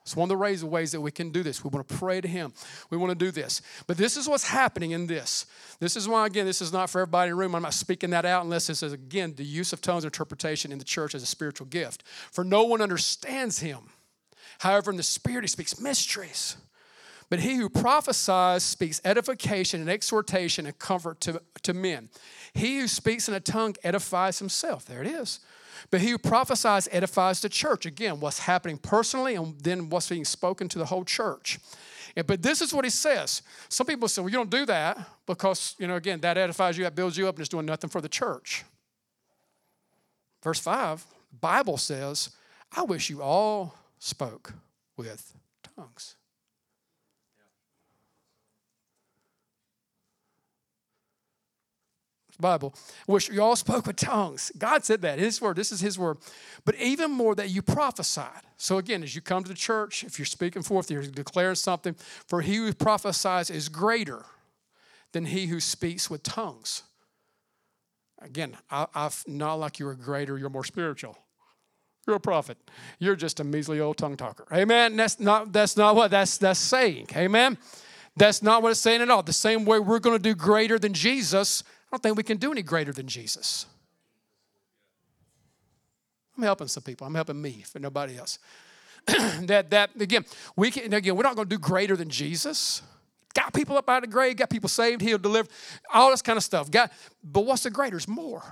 [0.04, 1.64] It's one of the ways, ways that we can do this.
[1.64, 2.54] We want to pray to Him.
[2.90, 3.62] We want to do this.
[3.86, 5.46] But this is what's happening in this.
[5.80, 7.54] This is why, again, this is not for everybody in the room.
[7.54, 10.80] I'm not speaking that out unless this is, again, the use of tongues interpretation in
[10.80, 12.04] the church as a spiritual gift.
[12.32, 13.80] For no one understands Him.
[14.60, 16.58] However, in the Spirit, He speaks mysteries.
[17.32, 22.10] But he who prophesies speaks edification and exhortation and comfort to, to men.
[22.54, 24.84] He who speaks in a tongue edifies himself.
[24.84, 25.40] There it is.
[25.90, 27.86] But he who prophesies edifies the church.
[27.86, 31.60] Again, what's happening personally and then what's being spoken to the whole church.
[32.28, 33.42] but this is what he says.
[33.70, 36.84] Some people say, well, you don't do that because, you know, again, that edifies you,
[36.84, 38.64] that builds you up, and it's doing nothing for the church.
[40.44, 41.06] Verse 5,
[41.40, 42.32] Bible says,
[42.76, 44.54] I wish you all spoke
[44.98, 45.34] with
[45.76, 46.16] tongues.
[52.42, 52.74] Bible,
[53.06, 54.52] which you all spoke with tongues.
[54.58, 55.56] God said that, His word.
[55.56, 56.18] This is His word.
[56.66, 58.42] But even more that you prophesied.
[58.58, 61.96] So again, as you come to the church, if you're speaking forth, you're declaring something,
[62.28, 64.26] for he who prophesies is greater
[65.14, 66.84] than he who speaks with tongues.
[68.22, 71.18] Again, I, I not like you're greater, you're more spiritual.
[72.08, 72.58] You're a prophet.
[73.00, 74.46] You're just a measly old tongue talker.
[74.52, 74.96] Amen.
[74.96, 77.08] That's not that's not what that's that's saying.
[77.16, 77.58] Amen.
[78.18, 79.24] That's not what it's saying at all.
[79.24, 82.38] The same way we're going to do greater than Jesus, I don't think we can
[82.38, 83.66] do any greater than Jesus.
[86.38, 87.06] I'm helping some people.
[87.06, 88.40] I'm helping me for nobody else.
[89.06, 90.26] that that again,
[90.56, 92.82] we can again, we're not to do greater than Jesus.
[93.34, 95.52] got people up out of the grave, got people saved, healed, delivered,
[95.94, 96.70] all this kind of stuff.
[96.70, 96.92] Got,
[97.24, 97.98] but what's the greater?
[97.98, 98.44] It's more.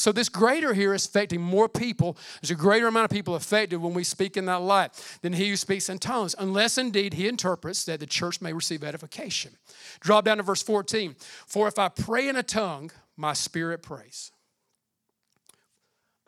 [0.00, 2.16] So this greater here is affecting more people.
[2.40, 5.50] There's a greater amount of people affected when we speak in that light than he
[5.50, 9.52] who speaks in tongues, unless indeed he interprets that the church may receive edification.
[10.00, 11.16] Drop down to verse 14.
[11.46, 14.32] For if I pray in a tongue, my spirit prays.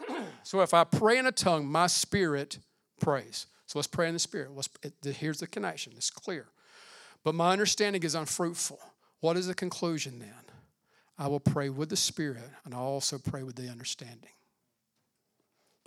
[0.42, 2.58] so if I pray in a tongue, my spirit
[3.00, 3.46] prays.
[3.64, 4.50] So let's pray in the spirit.
[4.82, 5.94] It, here's the connection.
[5.96, 6.48] It's clear.
[7.24, 8.80] But my understanding is unfruitful.
[9.20, 10.51] What is the conclusion then?
[11.18, 14.30] I will pray with the Spirit, and I'll also pray with the understanding.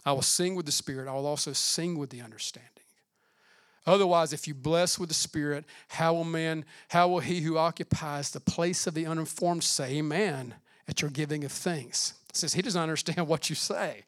[0.05, 2.71] I will sing with the Spirit, I will also sing with the understanding.
[3.87, 8.31] Otherwise, if you bless with the Spirit, how will man, how will he who occupies
[8.31, 10.55] the place of the uninformed say, Amen,
[10.87, 12.13] at your giving of thanks?
[12.29, 14.05] It says he doesn't understand what you say.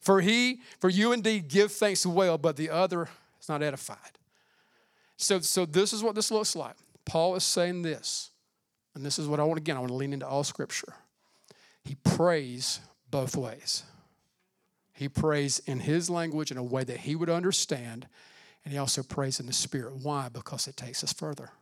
[0.00, 3.08] For he, for you indeed give thanks well, but the other
[3.40, 4.18] is not edified.
[5.16, 6.76] So, so this is what this looks like.
[7.04, 8.30] Paul is saying this,
[8.98, 10.92] and this is what I want again, I want to lean into all scripture.
[11.84, 12.80] He prays
[13.10, 13.84] both ways.
[14.92, 18.08] He prays in his language in a way that he would understand,
[18.64, 19.94] and he also prays in the spirit.
[20.02, 20.28] Why?
[20.28, 21.52] Because it takes us further.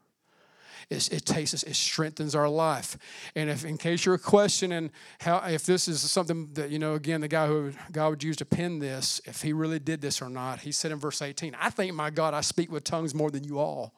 [0.89, 2.97] It, takes us, it strengthens our life.
[3.35, 7.21] And if, in case you're questioning how, if this is something that, you know, again,
[7.21, 10.31] the guy who God would use to pen this, if he really did this or
[10.31, 13.31] not, he said in verse 18, I think, my God, I speak with tongues more
[13.31, 13.93] than you all.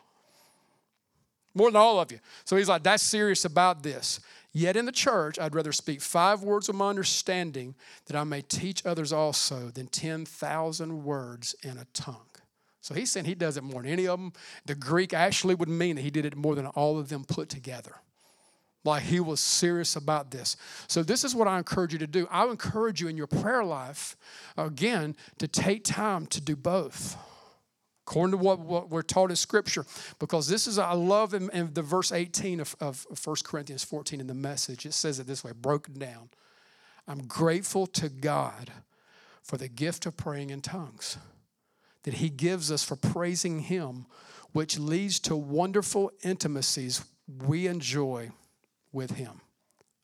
[1.55, 2.21] More than all of you.
[2.45, 4.21] So he's like, that's serious about this.
[4.53, 7.75] Yet in the church, I'd rather speak five words of my understanding
[8.07, 12.27] that I may teach others also than 10,000 words in a tongue.
[12.81, 14.33] So he's saying he does it more than any of them.
[14.67, 17.49] The Greek actually would mean that he did it more than all of them put
[17.49, 17.97] together.
[18.85, 20.57] Like he was serious about this.
[20.87, 22.27] So, this is what I encourage you to do.
[22.31, 24.17] I encourage you in your prayer life,
[24.57, 27.17] again, to take time to do both
[28.09, 29.85] according to what, what, we're taught in Scripture.
[30.19, 34.19] Because this is, I love in, in the verse 18 of, of 1 Corinthians 14
[34.19, 34.87] in the message.
[34.87, 36.31] It says it this way, broken down.
[37.07, 38.73] I'm grateful to God
[39.43, 41.19] for the gift of praying in tongues
[42.05, 44.07] that He gives us for praising Him,
[44.53, 47.05] which leads to wonderful intimacies
[47.47, 48.31] we enjoy
[48.91, 49.43] with Him.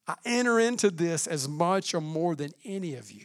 [0.06, 3.24] I enter into this as much or more than any of you.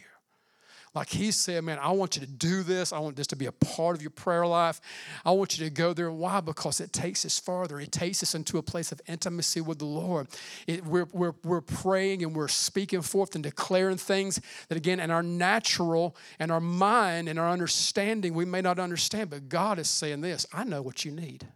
[0.92, 2.92] Like he said, man, I want you to do this.
[2.92, 4.80] I want this to be a part of your prayer life.
[5.24, 6.10] I want you to go there.
[6.10, 6.40] Why?
[6.40, 7.78] Because it takes us farther.
[7.78, 10.26] It takes us into a place of intimacy with the Lord.
[10.66, 15.12] It, we're, we're, we're praying and we're speaking forth and declaring things that, again, in
[15.12, 19.88] our natural and our mind and our understanding, we may not understand, but God is
[19.88, 21.46] saying this I know what you need.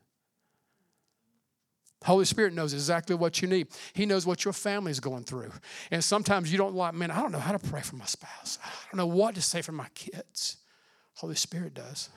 [2.05, 3.69] Holy Spirit knows exactly what you need.
[3.95, 5.51] He knows what your family is going through.
[5.91, 8.59] And sometimes you don't like, man, I don't know how to pray for my spouse.
[8.63, 10.59] I don't know what to say for my kids.
[11.15, 12.11] Holy Spirit does.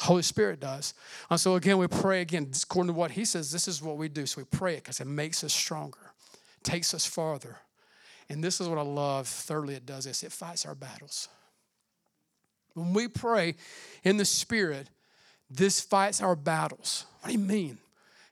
[0.00, 0.92] Holy Spirit does.
[1.30, 4.08] And so again, we pray again, according to what he says, this is what we
[4.08, 4.26] do.
[4.26, 6.12] So we pray it because it makes us stronger,
[6.62, 7.56] takes us farther.
[8.28, 9.26] And this is what I love.
[9.26, 11.28] Thirdly, it does this it fights our battles.
[12.74, 13.54] When we pray
[14.04, 14.90] in the Spirit,
[15.50, 17.06] this fights our battles.
[17.20, 17.78] What do you mean?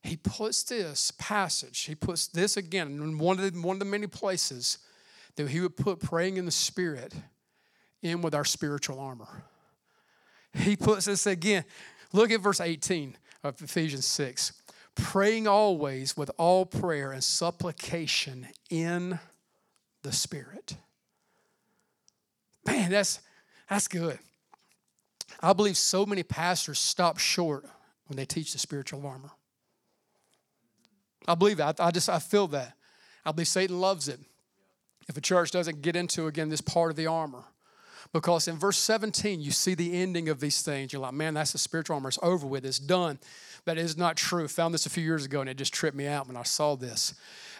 [0.03, 3.85] He puts this passage, he puts this again in one of the, one of the
[3.85, 4.79] many places
[5.35, 7.12] that he would put praying in the Spirit
[8.03, 9.45] in with our spiritual armor.
[10.55, 11.64] He puts this again.
[12.12, 14.53] Look at verse 18 of Ephesians 6.
[14.95, 19.19] Praying always with all prayer and supplication in
[20.03, 20.77] the Spirit.
[22.64, 23.21] Man, that's
[23.69, 24.19] that's good.
[25.41, 27.64] I believe so many pastors stop short
[28.07, 29.30] when they teach the spiritual armor.
[31.28, 31.80] I believe that.
[31.80, 32.74] I, just I feel that.
[33.24, 34.20] I believe Satan loves it.
[35.09, 37.45] If a church doesn't get into again this part of the armor.
[38.12, 40.93] Because in verse 17, you see the ending of these things.
[40.93, 42.09] You're like, man, that's the spiritual armor.
[42.09, 42.64] It's over with.
[42.64, 43.18] It's done.
[43.64, 44.47] That is not true.
[44.47, 46.76] Found this a few years ago and it just tripped me out when I saw
[46.76, 47.14] this.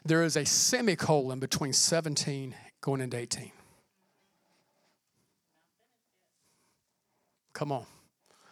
[0.05, 3.51] There is a semicolon between 17 going into 18.
[7.57, 7.87] Come on.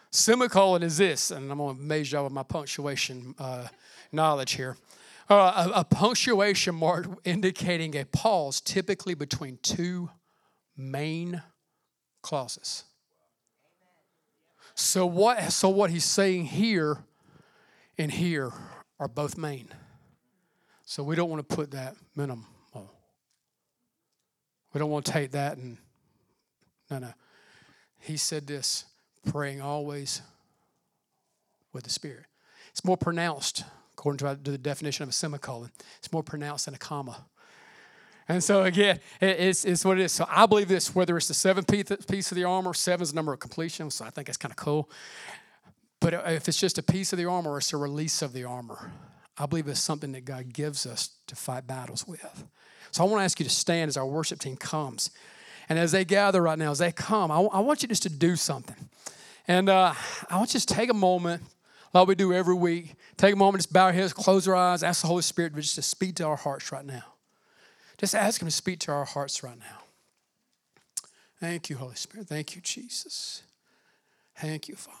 [0.09, 3.67] Semicolon is this, and I'm going to amaze y'all with my punctuation uh,
[4.11, 4.77] knowledge here.
[5.29, 10.09] Uh, a, a, punctuation mark indicating a pause, typically between two
[10.75, 11.43] main
[12.23, 12.85] clauses.
[14.73, 15.51] So what?
[15.51, 16.97] So what he's saying here
[17.99, 18.53] and here
[18.99, 19.67] are both main.
[20.83, 22.47] So we don't want to put that minimum.
[24.73, 25.77] We don't want to take that and
[26.89, 27.13] no, no.
[27.99, 28.85] He said this
[29.25, 30.21] praying always
[31.73, 32.25] with the Spirit.
[32.69, 33.63] It's more pronounced,
[33.93, 37.25] according to the definition of a semicolon, it's more pronounced than a comma.
[38.27, 40.11] And so again, it's, it's what it is.
[40.11, 43.15] So I believe this, whether it's the seventh piece of the armor, seven is the
[43.15, 44.89] number of completion, so I think that's kind of cool.
[45.99, 48.43] But uh, if it's just a piece of the armor it's a release of the
[48.43, 48.91] armor,
[49.37, 52.45] I believe it's something that God gives us to fight battles with.
[52.91, 55.11] So I want to ask you to stand as our worship team comes.
[55.67, 58.09] And as they gather right now, as they come, I, I want you just to
[58.09, 58.89] do something.
[59.47, 59.93] And uh,
[60.29, 61.43] I want you to take a moment,
[61.93, 62.95] like we do every week.
[63.17, 65.75] Take a moment, just bow our heads, close our eyes, ask the Holy Spirit just
[65.75, 67.03] to speak to our hearts right now.
[67.97, 69.83] Just ask Him to speak to our hearts right now.
[71.39, 72.27] Thank you, Holy Spirit.
[72.27, 73.43] Thank you, Jesus.
[74.37, 74.99] Thank you, Father.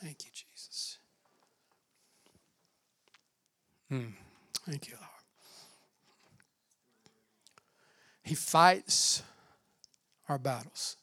[0.00, 0.98] Thank you, Jesus.
[3.90, 4.12] Mm.
[4.64, 5.08] Thank you, Lord.
[8.22, 9.22] He fights
[10.28, 10.97] our battles.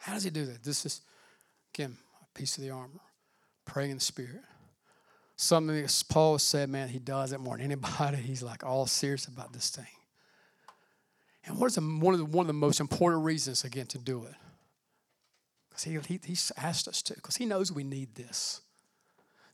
[0.00, 0.14] How?
[0.14, 0.62] Does he do that?
[0.62, 1.02] This is,
[1.74, 3.00] again, a piece of the armor.
[3.66, 4.40] Praying in the Spirit.
[5.36, 8.16] Something that Paul said, man, he does it more than anybody.
[8.22, 9.86] He's like all serious about this thing.
[11.44, 13.98] And what is the, one, of the, one of the most important reasons, again, to
[13.98, 14.34] do it?
[15.68, 18.60] Because he, he, he's asked us to, because he knows we need this.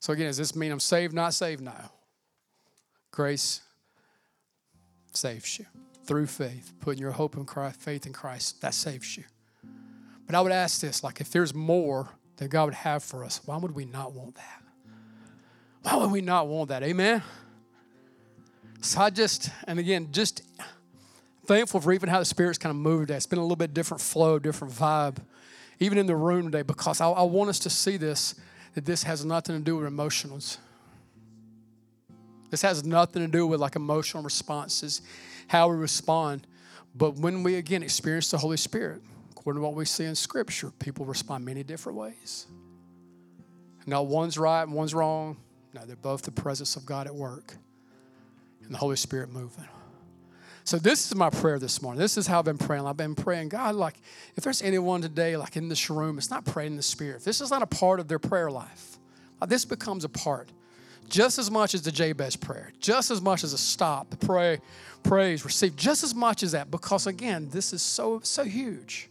[0.01, 1.62] So, again, does this mean I'm saved, not saved?
[1.62, 1.72] No.
[3.11, 3.61] Grace
[5.12, 5.66] saves you
[6.05, 9.24] through faith, putting your hope in Christ, faith in Christ, that saves you.
[10.27, 13.41] But I would ask this like, if there's more that God would have for us,
[13.45, 14.62] why would we not want that?
[15.83, 16.83] Why would we not want that?
[16.83, 17.22] Amen?
[18.81, 20.43] So I just, and again, just
[21.47, 23.11] thankful for even how the Spirit's kind of moved.
[23.11, 25.18] It's been a little bit different flow, different vibe,
[25.79, 28.35] even in the room today, because I, I want us to see this
[28.74, 30.59] that this has nothing to do with emotions.
[32.51, 35.01] This has nothing to do with like emotional responses,
[35.49, 36.47] how we respond.
[36.95, 39.01] But when we again experience the Holy Spirit,
[39.47, 42.49] according to what we see in Scripture, people respond many different ways.
[43.86, 45.36] No, one's right and one's wrong.
[45.72, 47.55] No, they're both the presence of God at work
[48.64, 49.68] and the Holy Spirit moving.
[50.64, 52.01] So this is my prayer this morning.
[52.01, 52.88] This is how I've been praying.
[52.88, 53.94] I've been praying, God, like
[54.34, 57.22] if there's anyone today, like in this room, it's not praying in the Spirit.
[57.22, 58.99] This is not a part of their prayer life,
[59.40, 60.49] like this becomes a part.
[61.09, 64.59] Just as much as the Jabez prayer, just as much as a stop, pray,
[65.05, 69.09] praise, receive, just as much as that, because again, this is so so huge.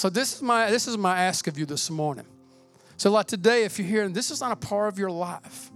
[0.00, 2.24] So this is my this is my ask of you this morning.
[2.96, 5.70] So like today, if you're here and this is not a part of your life,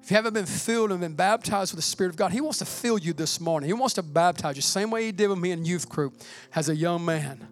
[0.00, 2.58] if you haven't been filled and been baptized with the Spirit of God, He wants
[2.58, 3.66] to fill you this morning.
[3.66, 6.14] He wants to baptize you, same way He did with me in youth group
[6.54, 7.48] as a young man.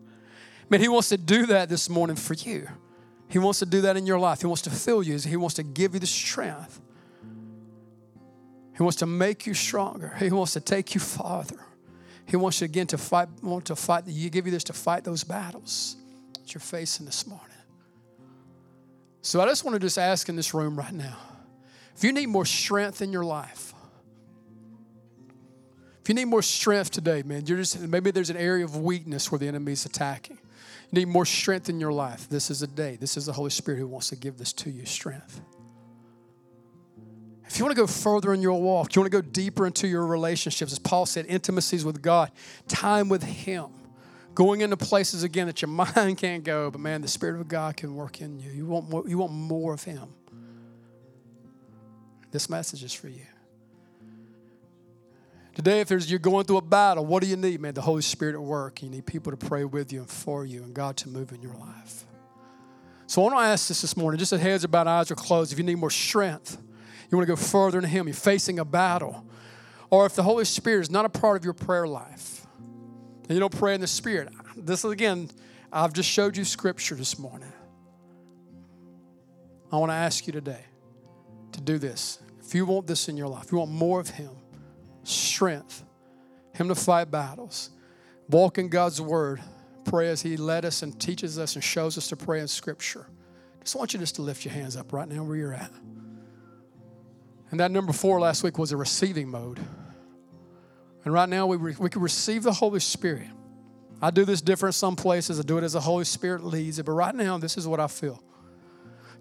[0.71, 2.69] Man, He wants to do that this morning for you.
[3.27, 4.41] He wants to do that in your life.
[4.41, 5.19] He wants to fill you.
[5.19, 6.81] He wants to give you the strength.
[8.77, 10.15] He wants to make you stronger.
[10.21, 11.59] He wants to take you farther.
[12.25, 15.03] He wants you again to fight, want to fight, you give you this to fight
[15.03, 15.97] those battles
[16.53, 17.49] you're facing this morning.
[19.23, 21.17] So I just want to just ask in this room right now
[21.97, 23.73] if you need more strength in your life,
[26.03, 29.33] if you need more strength today, man, you're just maybe there's an area of weakness
[29.33, 30.39] where the enemy is attacking.
[30.91, 32.29] You need more strength in your life.
[32.29, 32.97] This is a day.
[32.97, 35.41] This is the Holy Spirit who wants to give this to you strength.
[37.47, 39.87] If you want to go further in your walk, you want to go deeper into
[39.87, 42.31] your relationships, as Paul said, intimacies with God,
[42.69, 43.69] time with Him,
[44.35, 47.77] going into places again that your mind can't go, but man, the Spirit of God
[47.77, 48.51] can work in you.
[48.51, 50.09] You want more, you want more of Him.
[52.31, 53.27] This message is for you.
[55.55, 57.75] Today, if there's, you're going through a battle, what do you need, man?
[57.75, 58.83] The Holy Spirit at work.
[58.83, 61.41] You need people to pray with you and for you, and God to move in
[61.41, 62.05] your life.
[63.07, 65.15] So I want to ask this this morning, just as heads are bowed, eyes are
[65.15, 66.61] closed, if you need more strength,
[67.09, 69.25] you want to go further into Him, you're facing a battle,
[69.91, 72.34] or if the Holy Spirit is not a part of your prayer life,
[73.29, 75.31] and you don't pray in the Spirit, this is again,
[75.73, 77.53] I've just showed you scripture this morning.
[79.73, 80.65] I want to ask you today
[81.53, 82.19] to do this.
[82.45, 84.31] If you want this in your life, you want more of Him,
[85.03, 85.83] strength,
[86.53, 87.71] Him to fight battles,
[88.29, 89.43] walk in God's Word,
[89.85, 93.07] pray as He led us and teaches us and shows us to pray in Scripture.
[93.63, 95.73] Just want you just to lift your hands up right now where you're at.
[97.51, 99.61] And that number four last week was a receiving mode.
[101.05, 103.29] And right now we, re- we can receive the Holy Spirit.
[104.01, 105.39] I do this different some places.
[105.39, 106.87] I do it as the Holy Spirit leads it.
[106.87, 108.23] But right now, this is what I feel.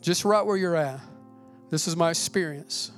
[0.01, 0.99] Just right where you're at.
[1.69, 2.91] This is my experience.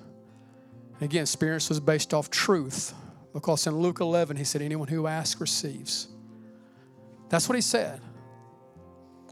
[1.01, 2.93] Again, experience was based off truth
[3.33, 6.07] because in Luke 11, he said, Anyone who asks receives.
[7.29, 8.01] That's what he said.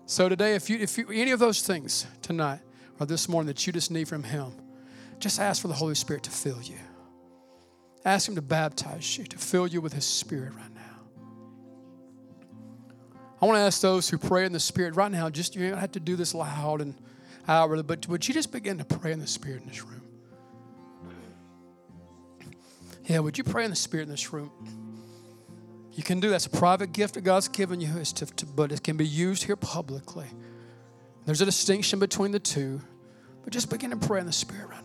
[0.05, 2.59] So today, if you, if you, any of those things tonight
[2.99, 4.51] or this morning that you just need from him,
[5.19, 6.77] just ask for the Holy Spirit to fill you.
[8.05, 10.81] Ask him to baptize you, to fill you with his spirit right now.
[13.41, 15.79] I want to ask those who pray in the spirit right now, just you don't
[15.79, 16.95] have to do this loud and
[17.47, 20.03] uh, outwardly, but would you just begin to pray in the spirit in this room?
[23.05, 24.51] Yeah, would you pray in the Spirit in this room?
[25.91, 27.89] You can do that's a private gift that God's given you,
[28.55, 30.27] but it can be used here publicly.
[31.25, 32.81] There's a distinction between the two,
[33.43, 34.82] but just begin to pray in the Spirit right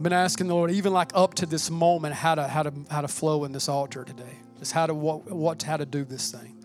[0.00, 2.72] I've been asking the Lord, even like up to this moment, how to how to
[2.90, 4.38] how to flow in this altar today.
[4.58, 6.56] Just how to what what how to do this thing.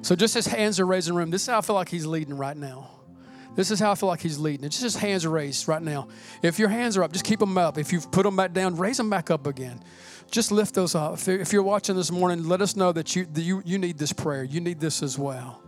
[0.00, 1.28] So just his hands are raised in the room.
[1.28, 2.88] This is how I feel like he's leading right now.
[3.54, 4.64] This is how I feel like he's leading.
[4.64, 6.08] It's just his hands are raised right now.
[6.40, 7.76] If your hands are up, just keep them up.
[7.76, 9.84] If you've put them back down, raise them back up again.
[10.30, 11.18] Just lift those up.
[11.28, 14.14] If you're watching this morning, let us know that you, that you, you need this
[14.14, 14.42] prayer.
[14.42, 15.62] You need this as well.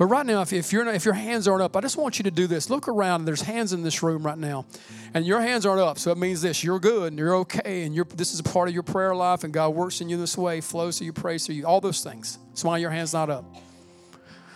[0.00, 2.30] But right now, if, if, if your hands aren't up, I just want you to
[2.30, 2.70] do this.
[2.70, 3.26] Look around.
[3.26, 4.64] There's hands in this room right now.
[5.12, 5.98] And your hands aren't up.
[5.98, 7.82] So it means this you're good and you're okay.
[7.82, 9.44] And you're, this is a part of your prayer life.
[9.44, 12.02] And God works in you this way, flows through you, prays through you, all those
[12.02, 12.38] things.
[12.48, 13.44] That's why your hand's not up.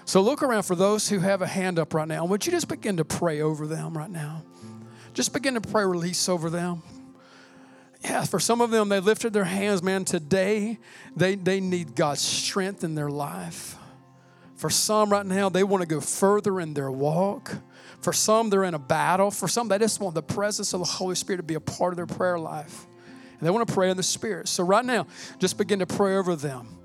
[0.07, 2.25] So look around for those who have a hand up right now.
[2.25, 4.45] Would you just begin to pray over them right now?
[5.13, 6.83] Just begin to pray release over them.
[8.03, 10.07] Yeah, for some of them, they lifted their hands, man.
[10.07, 10.79] Today,
[11.15, 13.77] they, they need God's strength in their life.
[14.65, 17.55] For some right now, they want to go further in their walk.
[18.01, 19.31] For some, they're in a battle.
[19.31, 21.93] For some, they just want the presence of the Holy Spirit to be a part
[21.93, 22.87] of their prayer life.
[23.39, 24.49] And they want to pray in the Spirit.
[24.49, 25.07] So, right now,
[25.39, 26.79] just begin to pray over them.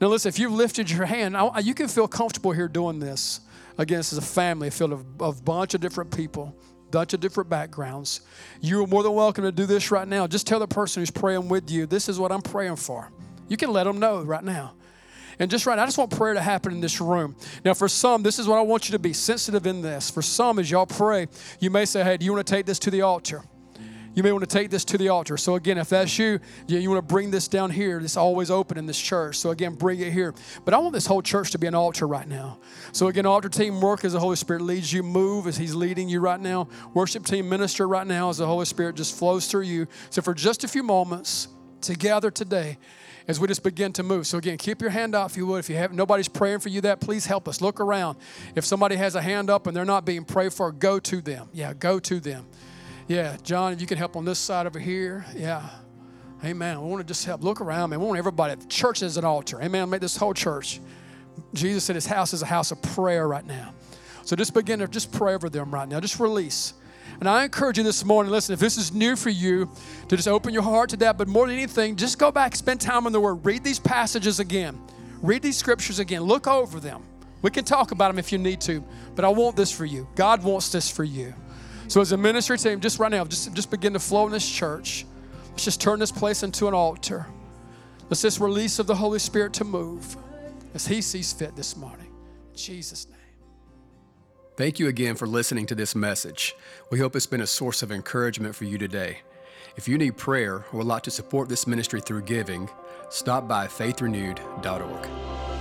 [0.00, 3.38] Now, listen, if you've lifted your hand, you can feel comfortable here doing this.
[3.78, 6.52] Again, this is a family filled of a bunch of different people,
[6.90, 8.22] bunch of different backgrounds.
[8.60, 10.26] You are more than welcome to do this right now.
[10.26, 13.12] Just tell the person who's praying with you, this is what I'm praying for.
[13.46, 14.74] You can let them know right now.
[15.38, 17.36] And just right now, I just want prayer to happen in this room.
[17.64, 20.10] Now, for some, this is what I want you to be sensitive in this.
[20.10, 21.28] For some, as y'all pray,
[21.60, 23.42] you may say, hey, do you want to take this to the altar?
[24.14, 25.36] you may want to take this to the altar.
[25.36, 27.98] So, again, if that's you, you want to bring this down here.
[27.98, 29.38] It's always open in this church.
[29.38, 30.34] So, again, bring it here.
[30.64, 32.58] But I want this whole church to be an altar right now.
[32.92, 36.08] So, again, altar team work as the Holy Spirit leads you, move as He's leading
[36.08, 36.68] you right now.
[36.94, 39.86] Worship team minister right now as the Holy Spirit just flows through you.
[40.10, 41.48] So, for just a few moments
[41.82, 42.78] together today,
[43.28, 44.26] as we just begin to move.
[44.26, 45.58] So again, keep your hand up if you would.
[45.58, 47.60] If you have nobody's praying for you that, please help us.
[47.60, 48.18] Look around.
[48.54, 51.48] If somebody has a hand up and they're not being prayed for, go to them.
[51.52, 52.46] Yeah, go to them.
[53.08, 55.24] Yeah, John, if you can help on this side over here.
[55.36, 55.68] Yeah.
[56.44, 56.80] Amen.
[56.82, 57.44] We want to just help.
[57.44, 58.00] Look around, man.
[58.00, 58.54] We want everybody.
[58.56, 59.62] The church is an altar.
[59.62, 59.88] Amen.
[59.90, 60.80] Make this whole church.
[61.54, 63.72] Jesus said his house is a house of prayer right now.
[64.24, 66.00] So just begin to just pray over them right now.
[66.00, 66.74] Just release.
[67.20, 69.70] And I encourage you this morning, listen, if this is new for you,
[70.08, 71.18] to just open your heart to that.
[71.18, 73.44] But more than anything, just go back, spend time in the Word.
[73.44, 74.80] Read these passages again.
[75.20, 76.22] Read these scriptures again.
[76.22, 77.02] Look over them.
[77.42, 78.84] We can talk about them if you need to,
[79.14, 80.08] but I want this for you.
[80.14, 81.34] God wants this for you.
[81.88, 84.48] So as a ministry team, just right now, just, just begin to flow in this
[84.48, 85.04] church.
[85.50, 87.26] Let's just turn this place into an altar.
[88.08, 90.16] Let's just release of the Holy Spirit to move
[90.74, 92.06] as He sees fit this morning.
[92.50, 93.18] In Jesus' name.
[94.54, 96.54] Thank you again for listening to this message.
[96.90, 99.18] We hope it's been a source of encouragement for you today.
[99.76, 102.68] If you need prayer or would like to support this ministry through giving,
[103.08, 105.51] stop by faithrenewed.org.